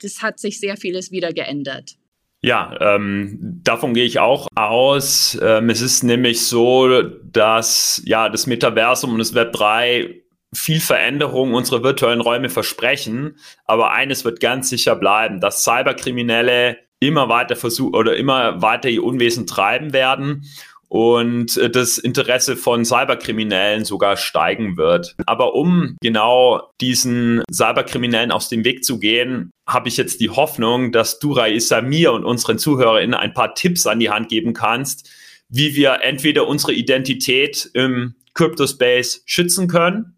das 0.00 0.22
hat 0.22 0.38
sich 0.38 0.60
sehr 0.60 0.76
vieles 0.76 1.10
wieder 1.10 1.32
geändert. 1.32 1.96
Ja, 2.42 2.76
ähm, 2.78 3.60
davon 3.64 3.94
gehe 3.94 4.04
ich 4.04 4.18
auch 4.18 4.48
aus. 4.54 5.38
Ähm, 5.40 5.70
es 5.70 5.80
ist 5.80 6.04
nämlich 6.04 6.42
so, 6.42 7.02
dass 7.02 8.02
ja 8.04 8.28
das 8.28 8.46
Metaversum 8.46 9.12
und 9.12 9.18
das 9.18 9.34
Web 9.34 9.52
3 9.52 10.23
viel 10.54 10.80
Veränderung 10.80 11.54
unserer 11.54 11.82
virtuellen 11.82 12.20
Räume 12.20 12.48
versprechen, 12.48 13.36
aber 13.66 13.92
eines 13.92 14.24
wird 14.24 14.40
ganz 14.40 14.68
sicher 14.68 14.96
bleiben, 14.96 15.40
dass 15.40 15.64
Cyberkriminelle 15.64 16.78
immer 17.00 17.28
weiter 17.28 17.56
versuchen 17.56 17.94
oder 17.94 18.16
immer 18.16 18.62
weiter 18.62 18.88
ihr 18.88 19.04
Unwesen 19.04 19.46
treiben 19.46 19.92
werden 19.92 20.44
und 20.88 21.56
äh, 21.56 21.70
das 21.70 21.98
Interesse 21.98 22.56
von 22.56 22.84
Cyberkriminellen 22.84 23.84
sogar 23.84 24.16
steigen 24.16 24.76
wird. 24.76 25.16
Aber 25.26 25.54
um 25.54 25.96
genau 26.00 26.70
diesen 26.80 27.42
Cyberkriminellen 27.52 28.30
aus 28.30 28.48
dem 28.48 28.64
Weg 28.64 28.84
zu 28.84 28.98
gehen, 28.98 29.50
habe 29.66 29.88
ich 29.88 29.96
jetzt 29.96 30.20
die 30.20 30.30
Hoffnung, 30.30 30.92
dass 30.92 31.18
du, 31.18 31.32
Raissa, 31.32 31.80
mir 31.80 32.12
und 32.12 32.24
unseren 32.24 32.58
ZuhörerInnen 32.58 33.14
ein 33.14 33.34
paar 33.34 33.54
Tipps 33.54 33.86
an 33.86 33.98
die 33.98 34.10
Hand 34.10 34.28
geben 34.28 34.52
kannst, 34.52 35.10
wie 35.48 35.74
wir 35.74 35.98
entweder 36.02 36.46
unsere 36.46 36.72
Identität 36.72 37.70
im 37.74 38.14
Crypto-Space 38.34 39.22
schützen 39.26 39.68
können 39.68 40.13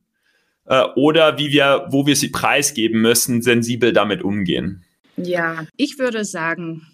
äh, 0.67 0.85
oder 0.97 1.39
wie 1.39 1.51
wir, 1.53 1.87
wo 1.91 2.07
wir 2.07 2.17
sie 2.17 2.29
preisgeben 2.29 3.01
müssen, 3.01 3.43
sensibel 3.43 3.93
damit 3.93 4.23
umgehen. 4.23 4.85
Ja, 5.17 5.67
ich 5.77 5.99
würde 5.99 6.25
sagen, 6.25 6.87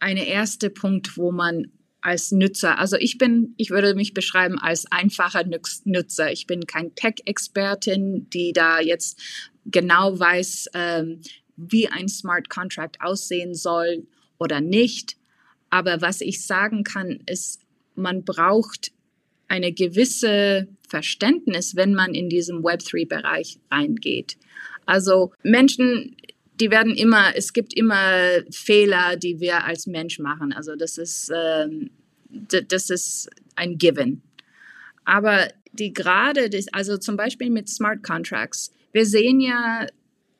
ein 0.00 0.16
erster 0.16 0.70
Punkt, 0.70 1.16
wo 1.16 1.32
man 1.32 1.72
als 2.00 2.30
Nutzer, 2.30 2.78
also 2.78 2.96
ich 2.96 3.18
bin, 3.18 3.54
ich 3.56 3.70
würde 3.70 3.94
mich 3.94 4.14
beschreiben 4.14 4.58
als 4.58 4.90
einfacher 4.90 5.44
Nutzer. 5.84 6.32
Ich 6.32 6.46
bin 6.46 6.66
kein 6.66 6.94
Tech-Expertin, 6.94 8.30
die 8.30 8.52
da 8.52 8.80
jetzt 8.80 9.20
genau 9.66 10.18
weiß, 10.18 10.70
ähm, 10.74 11.20
wie 11.56 11.88
ein 11.88 12.08
Smart 12.08 12.48
Contract 12.48 13.00
aussehen 13.00 13.54
soll 13.54 14.06
oder 14.38 14.60
nicht. 14.60 15.16
Aber 15.70 16.00
was 16.00 16.20
ich 16.20 16.46
sagen 16.46 16.84
kann, 16.84 17.18
ist, 17.26 17.60
man 17.94 18.24
braucht 18.24 18.92
eine 19.48 19.72
gewisse 19.72 20.68
Verständnis, 20.88 21.76
wenn 21.76 21.94
man 21.94 22.14
in 22.14 22.28
diesem 22.28 22.62
Web3-Bereich 22.62 23.58
reingeht. 23.70 24.36
Also 24.86 25.32
Menschen, 25.42 26.16
die 26.60 26.70
werden 26.70 26.94
immer, 26.94 27.34
es 27.34 27.52
gibt 27.52 27.74
immer 27.74 28.42
Fehler, 28.50 29.16
die 29.16 29.40
wir 29.40 29.64
als 29.64 29.86
Mensch 29.86 30.18
machen. 30.18 30.52
Also 30.52 30.76
das 30.76 30.98
ist, 30.98 31.30
ähm, 31.34 31.90
das 32.28 32.90
ist 32.90 33.30
ein 33.56 33.78
Given. 33.78 34.22
Aber 35.04 35.48
die 35.72 35.92
gerade, 35.92 36.50
also 36.72 36.96
zum 36.96 37.16
Beispiel 37.16 37.50
mit 37.50 37.68
Smart 37.68 38.02
Contracts, 38.02 38.72
wir 38.92 39.06
sehen 39.06 39.40
ja 39.40 39.86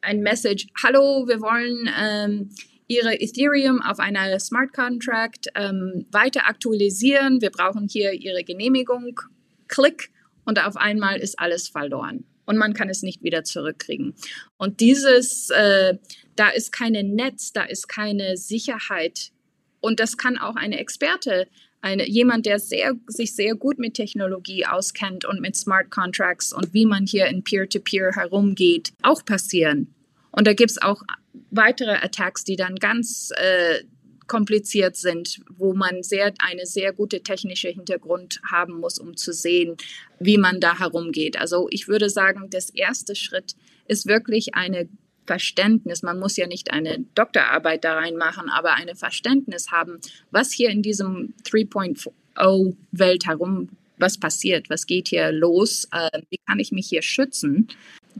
ein 0.00 0.20
Message, 0.20 0.66
hallo, 0.82 1.26
wir 1.26 1.40
wollen 1.40 1.90
ähm, 1.98 2.50
Ihre 2.88 3.20
Ethereum 3.20 3.82
auf 3.82 3.98
einer 3.98 4.38
Smart 4.40 4.72
Contract 4.72 5.48
ähm, 5.54 6.06
weiter 6.10 6.46
aktualisieren. 6.48 7.40
Wir 7.40 7.50
brauchen 7.50 7.86
hier 7.88 8.12
Ihre 8.12 8.42
Genehmigung. 8.44 9.20
Klick 9.68 10.10
und 10.44 10.58
auf 10.64 10.76
einmal 10.76 11.18
ist 11.18 11.38
alles 11.38 11.68
verloren 11.68 12.24
und 12.46 12.56
man 12.56 12.72
kann 12.72 12.88
es 12.88 13.02
nicht 13.02 13.22
wieder 13.22 13.44
zurückkriegen. 13.44 14.14
Und 14.56 14.80
dieses, 14.80 15.50
äh, 15.50 15.98
da 16.34 16.48
ist 16.48 16.72
keine 16.72 17.04
Netz, 17.04 17.52
da 17.52 17.64
ist 17.64 17.88
keine 17.88 18.38
Sicherheit. 18.38 19.32
Und 19.80 20.00
das 20.00 20.16
kann 20.16 20.38
auch 20.38 20.56
eine 20.56 20.78
Experte, 20.78 21.46
eine, 21.82 22.08
jemand, 22.08 22.46
der 22.46 22.58
sehr, 22.58 22.94
sich 23.06 23.36
sehr 23.36 23.54
gut 23.54 23.78
mit 23.78 23.94
Technologie 23.94 24.64
auskennt 24.64 25.26
und 25.26 25.42
mit 25.42 25.56
Smart 25.56 25.90
Contracts 25.90 26.54
und 26.54 26.72
wie 26.72 26.86
man 26.86 27.04
hier 27.06 27.26
in 27.26 27.44
Peer-to-Peer 27.44 28.10
-Peer 28.10 28.16
herumgeht, 28.16 28.92
auch 29.02 29.24
passieren. 29.26 29.94
Und 30.38 30.46
da 30.46 30.52
gibt 30.52 30.70
es 30.70 30.80
auch 30.80 31.02
weitere 31.50 31.96
Attacks, 31.96 32.44
die 32.44 32.54
dann 32.54 32.76
ganz 32.76 33.32
äh, 33.34 33.82
kompliziert 34.28 34.94
sind, 34.94 35.40
wo 35.50 35.74
man 35.74 36.04
sehr, 36.04 36.32
eine 36.38 36.64
sehr 36.64 36.92
gute 36.92 37.24
technische 37.24 37.70
Hintergrund 37.70 38.40
haben 38.48 38.78
muss, 38.78 39.00
um 39.00 39.16
zu 39.16 39.32
sehen, 39.32 39.76
wie 40.20 40.38
man 40.38 40.60
da 40.60 40.78
herumgeht. 40.78 41.40
Also 41.40 41.66
ich 41.72 41.88
würde 41.88 42.08
sagen, 42.08 42.50
das 42.50 42.70
erste 42.70 43.16
Schritt 43.16 43.56
ist 43.88 44.06
wirklich 44.06 44.54
eine 44.54 44.88
Verständnis. 45.26 46.04
Man 46.04 46.20
muss 46.20 46.36
ja 46.36 46.46
nicht 46.46 46.70
eine 46.70 47.04
Doktorarbeit 47.16 47.82
da 47.82 47.94
reinmachen, 47.94 48.48
aber 48.48 48.74
eine 48.74 48.94
Verständnis 48.94 49.72
haben, 49.72 49.98
was 50.30 50.52
hier 50.52 50.70
in 50.70 50.82
diesem 50.82 51.34
3.0 51.48 52.76
Welt 52.92 53.26
herum 53.26 53.70
was 54.00 54.18
passiert, 54.18 54.70
was 54.70 54.86
geht 54.86 55.08
hier 55.08 55.32
los, 55.32 55.88
äh, 55.90 56.20
wie 56.30 56.38
kann 56.46 56.60
ich 56.60 56.70
mich 56.70 56.86
hier 56.86 57.02
schützen 57.02 57.66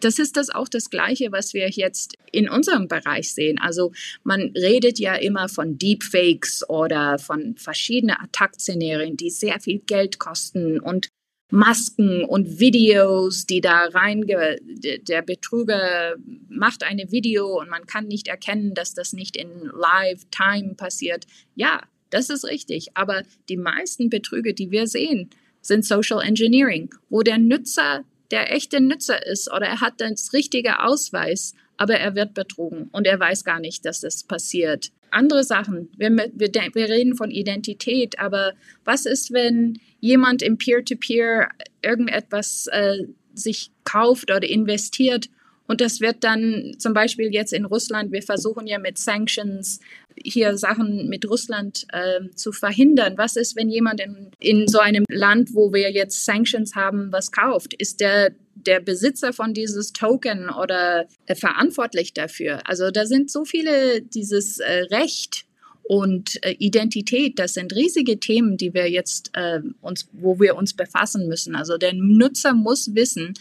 das 0.01 0.19
ist 0.19 0.37
das 0.37 0.51
auch 0.51 0.69
das 0.69 0.91
Gleiche, 0.91 1.33
was 1.33 1.55
wir 1.55 1.69
jetzt 1.69 2.15
in 2.33 2.49
unserem 2.49 2.89
Bereich 2.89 3.35
sehen. 3.35 3.59
Also 3.59 3.93
man 4.23 4.53
redet 4.55 4.99
ja 4.99 5.15
immer 5.15 5.49
von 5.49 5.79
Deepfakes 5.79 6.69
oder 6.69 7.19
von 7.19 7.57
verschiedenen 7.57 8.17
Attackszenarien, 8.17 9.17
die 9.17 9.31
sehr 9.31 9.61
viel 9.61 9.81
Geld 9.81 10.19
kosten 10.19 10.81
und 10.81 11.09
Masken 11.51 12.25
und 12.25 12.61
Videos, 12.61 13.47
die 13.47 13.63
da 13.63 13.87
rein, 13.87 14.27
der 14.27 15.23
Betrüger 15.23 16.17
macht 16.49 16.83
eine 16.83 17.11
Video 17.11 17.59
und 17.59 17.71
man 17.71 17.87
kann 17.87 18.07
nicht 18.07 18.29
erkennen, 18.29 18.75
dass 18.75 18.93
das 18.93 19.15
nicht 19.15 19.35
in 19.35 19.49
Live-Time 19.73 20.75
passiert. 20.75 21.25
Ja, 21.55 21.81
das 22.11 22.29
ist 22.29 22.45
richtig. 22.45 22.89
Aber 22.93 23.23
die 23.49 23.57
meisten 23.57 24.11
Betrüge, 24.11 24.53
die 24.53 24.71
wir 24.71 24.87
sehen, 24.87 25.31
sind 25.63 25.87
Social 25.87 26.21
Engineering, 26.21 26.91
wo 27.09 27.23
der 27.23 27.39
Nutzer 27.39 28.05
der 28.31 28.53
echte 28.53 28.81
Nutzer 28.81 29.25
ist 29.27 29.51
oder 29.51 29.67
er 29.67 29.81
hat 29.81 29.95
das 29.99 30.33
richtige 30.33 30.81
Ausweis, 30.85 31.55
aber 31.77 31.95
er 31.95 32.15
wird 32.15 32.35
betrogen 32.35 32.89
und 32.93 33.07
er 33.07 33.19
weiß 33.19 33.45
gar 33.45 33.61
nicht, 33.61 33.85
dass 33.85 34.01
das 34.01 34.25
passiert. 34.25 34.91
Andere 35.11 35.43
Sachen, 35.43 35.89
wir, 35.97 36.11
wir, 36.11 36.51
wir 36.53 36.89
reden 36.89 37.17
von 37.17 37.31
Identität, 37.31 38.19
aber 38.19 38.53
was 38.85 39.07
ist, 39.07 39.33
wenn 39.33 39.79
jemand 40.01 40.43
im 40.43 40.59
Peer-to-Peer 40.59 41.49
-Peer 41.49 41.67
irgendetwas 41.83 42.67
äh, 42.67 43.05
sich 43.33 43.71
kauft 43.85 44.31
oder 44.31 44.49
investiert 44.49 45.31
und 45.69 45.83
das 45.83 46.01
wird 46.01 46.25
dann 46.25 46.75
zum 46.79 46.95
Beispiel 46.95 47.33
jetzt 47.33 47.53
in 47.53 47.67
Russland, 47.67 48.11
wir 48.11 48.23
versuchen 48.23 48.67
ja 48.67 48.79
mit 48.79 48.99
Sanctions 48.99 49.81
hier 50.17 50.57
Sachen 50.57 51.09
mit 51.09 51.29
Russland 51.29 51.87
äh, 51.93 52.29
zu 52.35 52.51
verhindern. 52.53 53.19
Was 53.19 53.37
ist, 53.37 53.55
wenn 53.55 53.69
jemand 53.69 54.01
in, 54.01 54.31
in 54.41 54.67
so 54.67 54.79
einem 54.81 55.05
Land, 55.09 55.55
wo 55.55 55.73
wir 55.73 55.93
jetzt 55.93 56.25
Sanctions 56.25 56.75
haben, 56.75 57.13
was 57.13 57.31
kauft? 57.31 57.75
Ist 57.75 58.01
der 58.01 58.33
der 58.55 58.81
Besitzer 58.81 59.33
von 59.33 59.55
dieses 59.55 59.93
Token 59.93 60.51
oder 60.51 61.07
äh, 61.27 61.35
verantwortlich 61.37 62.13
dafür? 62.13 62.67
Also 62.67 62.91
da 62.91 63.07
sind 63.07 63.31
so 63.31 63.45
viele 63.45 64.03
dieses 64.03 64.59
äh, 64.59 64.87
Recht 64.91 65.45
und 65.89 66.45
äh, 66.45 66.55
Identität, 66.59 67.39
das 67.39 67.55
sind 67.55 67.75
riesige 67.75 68.21
Themen, 68.21 68.59
die 68.59 68.75
wir 68.75 68.91
jetzt 68.91 69.31
äh, 69.33 69.61
uns, 69.81 70.09
wo 70.13 70.39
wir 70.39 70.57
uns 70.57 70.75
befassen 70.75 71.29
müssen. 71.29 71.57
Also 71.57 71.79
der 71.79 71.95
Nutzer 71.95 72.53
muss 72.53 72.95
wissen, 72.95 73.35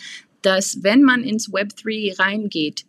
dass 0.47 0.81
wenn 0.81 1.03
man 1.03 1.23
ins 1.23 1.51
Web 1.51 1.75
3 1.75 2.13
reingeht, 2.17 2.85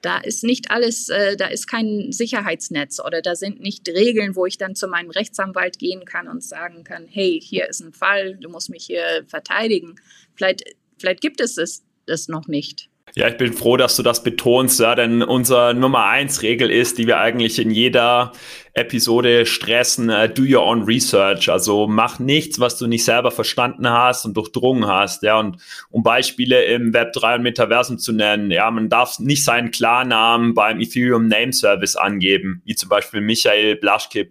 da 0.00 0.16
ist 0.16 0.44
nicht 0.44 0.70
alles, 0.70 1.10
äh, 1.10 1.36
da 1.36 1.48
ist 1.48 1.66
kein 1.66 2.10
Sicherheitsnetz 2.10 3.00
oder 3.04 3.20
da 3.20 3.36
sind 3.36 3.60
nicht 3.60 3.86
Regeln, 3.86 4.34
wo 4.34 4.46
ich 4.46 4.56
dann 4.56 4.74
zu 4.74 4.88
meinem 4.88 5.10
Rechtsanwalt 5.10 5.78
gehen 5.78 6.06
kann 6.06 6.26
und 6.26 6.42
sagen 6.42 6.84
kann, 6.84 7.06
hey, 7.06 7.38
hier 7.42 7.68
ist 7.68 7.80
ein 7.80 7.92
Fall, 7.92 8.38
du 8.40 8.48
musst 8.48 8.70
mich 8.70 8.86
hier 8.86 9.24
verteidigen. 9.26 9.96
Vielleicht, 10.36 10.64
vielleicht 10.98 11.20
gibt 11.20 11.42
es 11.42 11.58
es 11.58 11.84
das 12.06 12.28
noch 12.28 12.48
nicht. 12.48 12.88
Ja, 13.14 13.28
ich 13.28 13.36
bin 13.36 13.52
froh, 13.52 13.76
dass 13.76 13.96
du 13.96 14.02
das 14.02 14.22
betonst, 14.22 14.80
ja, 14.80 14.94
denn 14.94 15.22
unsere 15.22 15.74
Nummer 15.74 16.06
eins 16.06 16.40
Regel 16.40 16.70
ist, 16.70 16.96
die 16.96 17.06
wir 17.06 17.18
eigentlich 17.18 17.58
in 17.58 17.70
jeder 17.70 18.32
Episode 18.76 19.46
stressen, 19.46 20.10
uh, 20.10 20.28
do 20.28 20.42
your 20.42 20.62
own 20.62 20.82
research. 20.82 21.48
Also 21.48 21.86
mach 21.86 22.18
nichts, 22.18 22.60
was 22.60 22.76
du 22.76 22.86
nicht 22.86 23.06
selber 23.06 23.30
verstanden 23.30 23.88
hast 23.88 24.26
und 24.26 24.36
durchdrungen 24.36 24.86
hast. 24.86 25.22
Ja, 25.22 25.38
und 25.38 25.56
um 25.90 26.02
Beispiele 26.02 26.62
im 26.64 26.92
Web 26.92 27.14
3 27.14 27.36
und 27.36 27.42
Metaversum 27.42 27.96
zu 27.96 28.12
nennen, 28.12 28.50
ja, 28.50 28.70
man 28.70 28.90
darf 28.90 29.18
nicht 29.18 29.44
seinen 29.44 29.70
Klarnamen 29.70 30.52
beim 30.52 30.78
Ethereum 30.78 31.26
Name 31.26 31.54
Service 31.54 31.96
angeben, 31.96 32.60
wie 32.66 32.74
zum 32.74 32.90
Beispiel 32.90 33.22
Michael 33.22 33.76
Blaschke. 33.76 34.26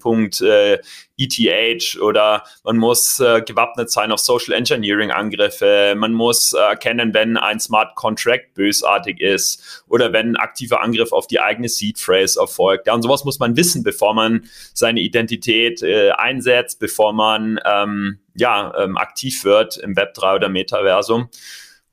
ETH 1.17 1.97
oder 2.01 2.43
man 2.63 2.77
muss 2.77 3.19
äh, 3.19 3.41
gewappnet 3.41 3.89
sein 3.89 4.12
auf 4.12 4.19
Social 4.19 4.53
Engineering 4.53 5.12
Angriffe, 5.12 5.93
man 5.95 6.13
muss 6.13 6.53
äh, 6.53 6.58
erkennen, 6.58 7.13
wenn 7.13 7.38
ein 7.38 7.60
Smart 7.60 7.95
Contract 7.95 8.53
bösartig 8.53 9.21
ist 9.21 9.84
oder 9.88 10.12
wenn 10.12 10.31
ein 10.31 10.36
aktiver 10.36 10.81
Angriff 10.81 11.13
auf 11.13 11.27
die 11.27 11.39
eigene 11.39 11.69
Seed 11.69 11.99
Phrase 11.99 12.39
erfolgt. 12.39 12.88
Ja, 12.88 12.93
und 12.93 13.01
sowas 13.01 13.23
muss 13.23 13.39
man 13.39 13.55
wissen, 13.55 13.84
bevor 13.84 14.13
man 14.13 14.35
seine 14.74 15.02
Identität 15.02 15.82
äh, 15.82 16.12
einsetzt, 16.12 16.80
bevor 16.80 17.13
man 17.13 17.60
ähm, 17.65 18.19
ja, 18.36 18.74
ähm, 18.78 18.98
aktiv 18.98 19.43
wird 19.43 19.78
im 19.78 19.95
Web 19.95 20.13
3 20.13 20.36
oder 20.36 20.50
Metaversum. 20.50 21.30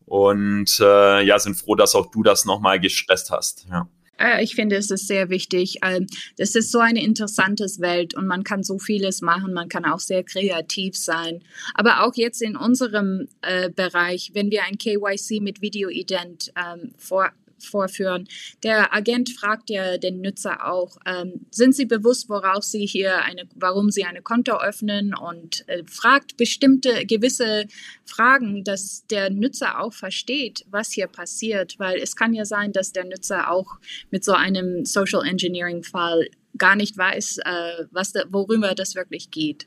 Und 0.05 0.79
äh, 0.81 1.23
ja, 1.23 1.39
sind 1.39 1.55
froh, 1.55 1.75
dass 1.75 1.95
auch 1.95 2.11
du 2.11 2.23
das 2.23 2.45
nochmal 2.45 2.81
gestresst 2.81 3.31
hast. 3.31 3.67
Ja. 3.71 3.89
Äh, 4.19 4.43
ich 4.43 4.55
finde, 4.55 4.77
es 4.77 4.91
ist 4.91 5.07
sehr 5.07 5.31
wichtig. 5.31 5.79
Ähm, 5.83 6.07
das 6.37 6.55
ist 6.55 6.71
so 6.71 6.79
eine 6.79 7.03
interessante 7.03 7.65
Welt 7.79 8.15
und 8.15 8.27
man 8.27 8.45
kann 8.45 8.63
so 8.63 8.79
vieles 8.79 9.21
machen. 9.21 9.53
Man 9.53 9.69
kann 9.69 9.85
auch 9.85 10.01
sehr 10.01 10.23
kreativ 10.23 10.97
sein. 10.97 11.43
Aber 11.75 12.05
auch 12.05 12.15
jetzt 12.15 12.43
in 12.43 12.57
unserem 12.57 13.29
äh, 13.43 13.71
Bereich, 13.71 14.31
wenn 14.35 14.51
wir 14.51 14.65
ein 14.65 14.79
KYC 14.79 15.41
mit 15.41 15.61
Videoident 15.61 16.53
ähm, 16.57 16.93
vor, 16.99 17.31
vorführen. 17.67 18.29
Der 18.63 18.95
Agent 18.95 19.31
fragt 19.31 19.71
ja 19.71 19.99
den 19.99 20.21
Nutzer 20.21 20.71
auch, 20.71 20.99
ähm, 21.07 21.47
sind 21.51 21.75
Sie 21.75 21.87
bewusst, 21.87 22.29
worauf 22.29 22.65
Sie 22.65 22.87
hier 22.87 23.23
eine, 23.23 23.45
warum 23.55 23.91
Sie 23.91 24.05
eine 24.05 24.23
Konto 24.23 24.59
öffnen 24.61 25.15
und 25.15 25.69
äh, 25.69 25.83
fragt 25.87 26.37
bestimmte 26.37 27.07
gewisse 27.07 27.67
Fragen, 28.05 28.65
dass 28.65 29.07
der 29.07 29.31
Nutzer 29.31 29.81
auch 29.81 29.93
versteht, 29.93 30.65
was 30.71 30.93
hier 30.93 31.07
passiert, 31.07 31.79
weil 31.79 31.99
es 31.99 32.17
kann 32.17 32.35
ja 32.35 32.45
sein, 32.45 32.73
dass 32.73 32.93
der 32.93 33.05
Nutzer 33.05 33.51
auch 33.51 33.79
mit 34.11 34.25
so 34.25 34.33
einem 34.33 34.85
Social 34.85 35.25
Engineering 35.27 35.83
Fall 35.83 36.29
gar 36.59 36.77
nicht 36.77 36.97
weiß, 36.97 37.39
äh, 37.39 37.85
was 37.91 38.13
da, 38.13 38.25
worüber 38.29 38.75
das 38.75 38.95
wirklich 38.95 39.31
geht. 39.31 39.67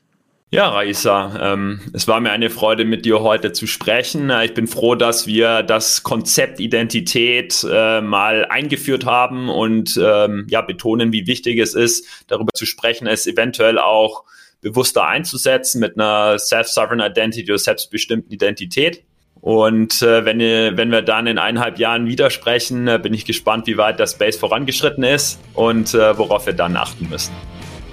Ja, 0.52 0.68
Raisa, 0.68 1.54
ähm, 1.54 1.80
es 1.92 2.06
war 2.06 2.20
mir 2.20 2.30
eine 2.30 2.50
Freude, 2.50 2.84
mit 2.84 3.04
dir 3.04 3.20
heute 3.20 3.50
zu 3.50 3.66
sprechen. 3.66 4.30
Ich 4.44 4.54
bin 4.54 4.68
froh, 4.68 4.94
dass 4.94 5.26
wir 5.26 5.64
das 5.64 6.04
Konzept 6.04 6.60
Identität 6.60 7.66
äh, 7.68 8.00
mal 8.00 8.44
eingeführt 8.44 9.04
haben 9.06 9.48
und 9.48 10.00
ähm, 10.00 10.46
ja, 10.48 10.60
betonen, 10.60 11.12
wie 11.12 11.26
wichtig 11.26 11.58
es 11.58 11.74
ist, 11.74 12.06
darüber 12.28 12.52
zu 12.54 12.64
sprechen, 12.64 13.08
es 13.08 13.26
eventuell 13.26 13.80
auch 13.80 14.22
bewusster 14.60 15.08
einzusetzen 15.08 15.80
mit 15.80 15.98
einer 15.98 16.38
Self-Sovereign 16.38 17.00
Identity 17.00 17.50
oder 17.50 17.58
selbstbestimmten 17.58 18.30
Identität. 18.30 19.02
Und 19.40 20.00
äh, 20.00 20.24
wenn, 20.24 20.38
wenn 20.38 20.90
wir 20.92 21.02
dann 21.02 21.26
in 21.26 21.38
eineinhalb 21.38 21.80
Jahren 21.80 22.06
widersprechen, 22.06 22.86
äh, 22.86 23.00
bin 23.02 23.12
ich 23.14 23.24
gespannt, 23.24 23.66
wie 23.66 23.78
weit 23.78 23.98
das 23.98 24.12
Space 24.12 24.36
vorangeschritten 24.36 25.02
ist 25.02 25.40
und 25.54 25.92
äh, 25.92 26.16
worauf 26.16 26.46
wir 26.46 26.52
dann 26.52 26.76
achten 26.76 27.08
müssen. 27.08 27.34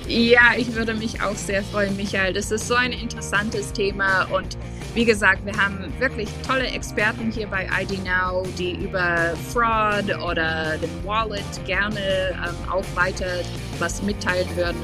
Ja, 0.08 0.54
ich 0.58 0.74
würde 0.74 0.94
mich 0.94 1.22
auch 1.22 1.36
sehr 1.36 1.64
freuen, 1.64 1.96
Michael. 1.96 2.34
Das 2.34 2.52
ist 2.52 2.68
so 2.68 2.76
ein 2.76 2.92
interessantes 2.92 3.72
Thema 3.72 4.26
und 4.26 4.58
wie 4.94 5.06
gesagt, 5.06 5.44
wir 5.46 5.54
haben 5.54 5.92
wirklich 6.00 6.30
tolle 6.46 6.68
Experten 6.68 7.32
hier 7.32 7.48
bei 7.48 7.68
ID 7.82 8.04
Now, 8.04 8.44
die 8.58 8.74
über 8.74 9.34
Fraud 9.52 10.06
oder 10.24 10.78
den 10.78 11.04
Wallet 11.04 11.44
gerne 11.66 12.00
ähm, 12.32 12.70
auch 12.70 12.86
weiter 12.96 13.26
was 13.80 14.04
mitteilen 14.04 14.48
würden. 14.56 14.82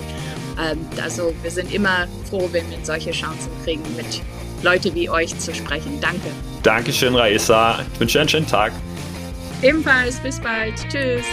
Ähm, 0.60 0.79
also 1.01 1.34
wir 1.43 1.51
sind 1.51 1.71
immer 1.73 2.08
froh, 2.29 2.49
wenn 2.51 2.69
wir 2.71 2.77
solche 2.82 3.12
Chancen 3.12 3.51
kriegen, 3.63 3.84
mit 3.95 4.21
Leuten 4.63 4.95
wie 4.95 5.10
euch 5.10 5.38
zu 5.38 5.53
sprechen. 5.53 5.99
Danke. 6.01 6.29
Dankeschön, 6.63 7.15
Raisa. 7.15 7.79
Ich 7.93 7.99
wünsche 7.99 8.19
einen 8.19 8.29
schönen 8.29 8.47
Tag. 8.47 8.71
Ebenfalls, 9.62 10.19
bis 10.19 10.39
bald. 10.39 10.73
Tschüss. 10.89 11.25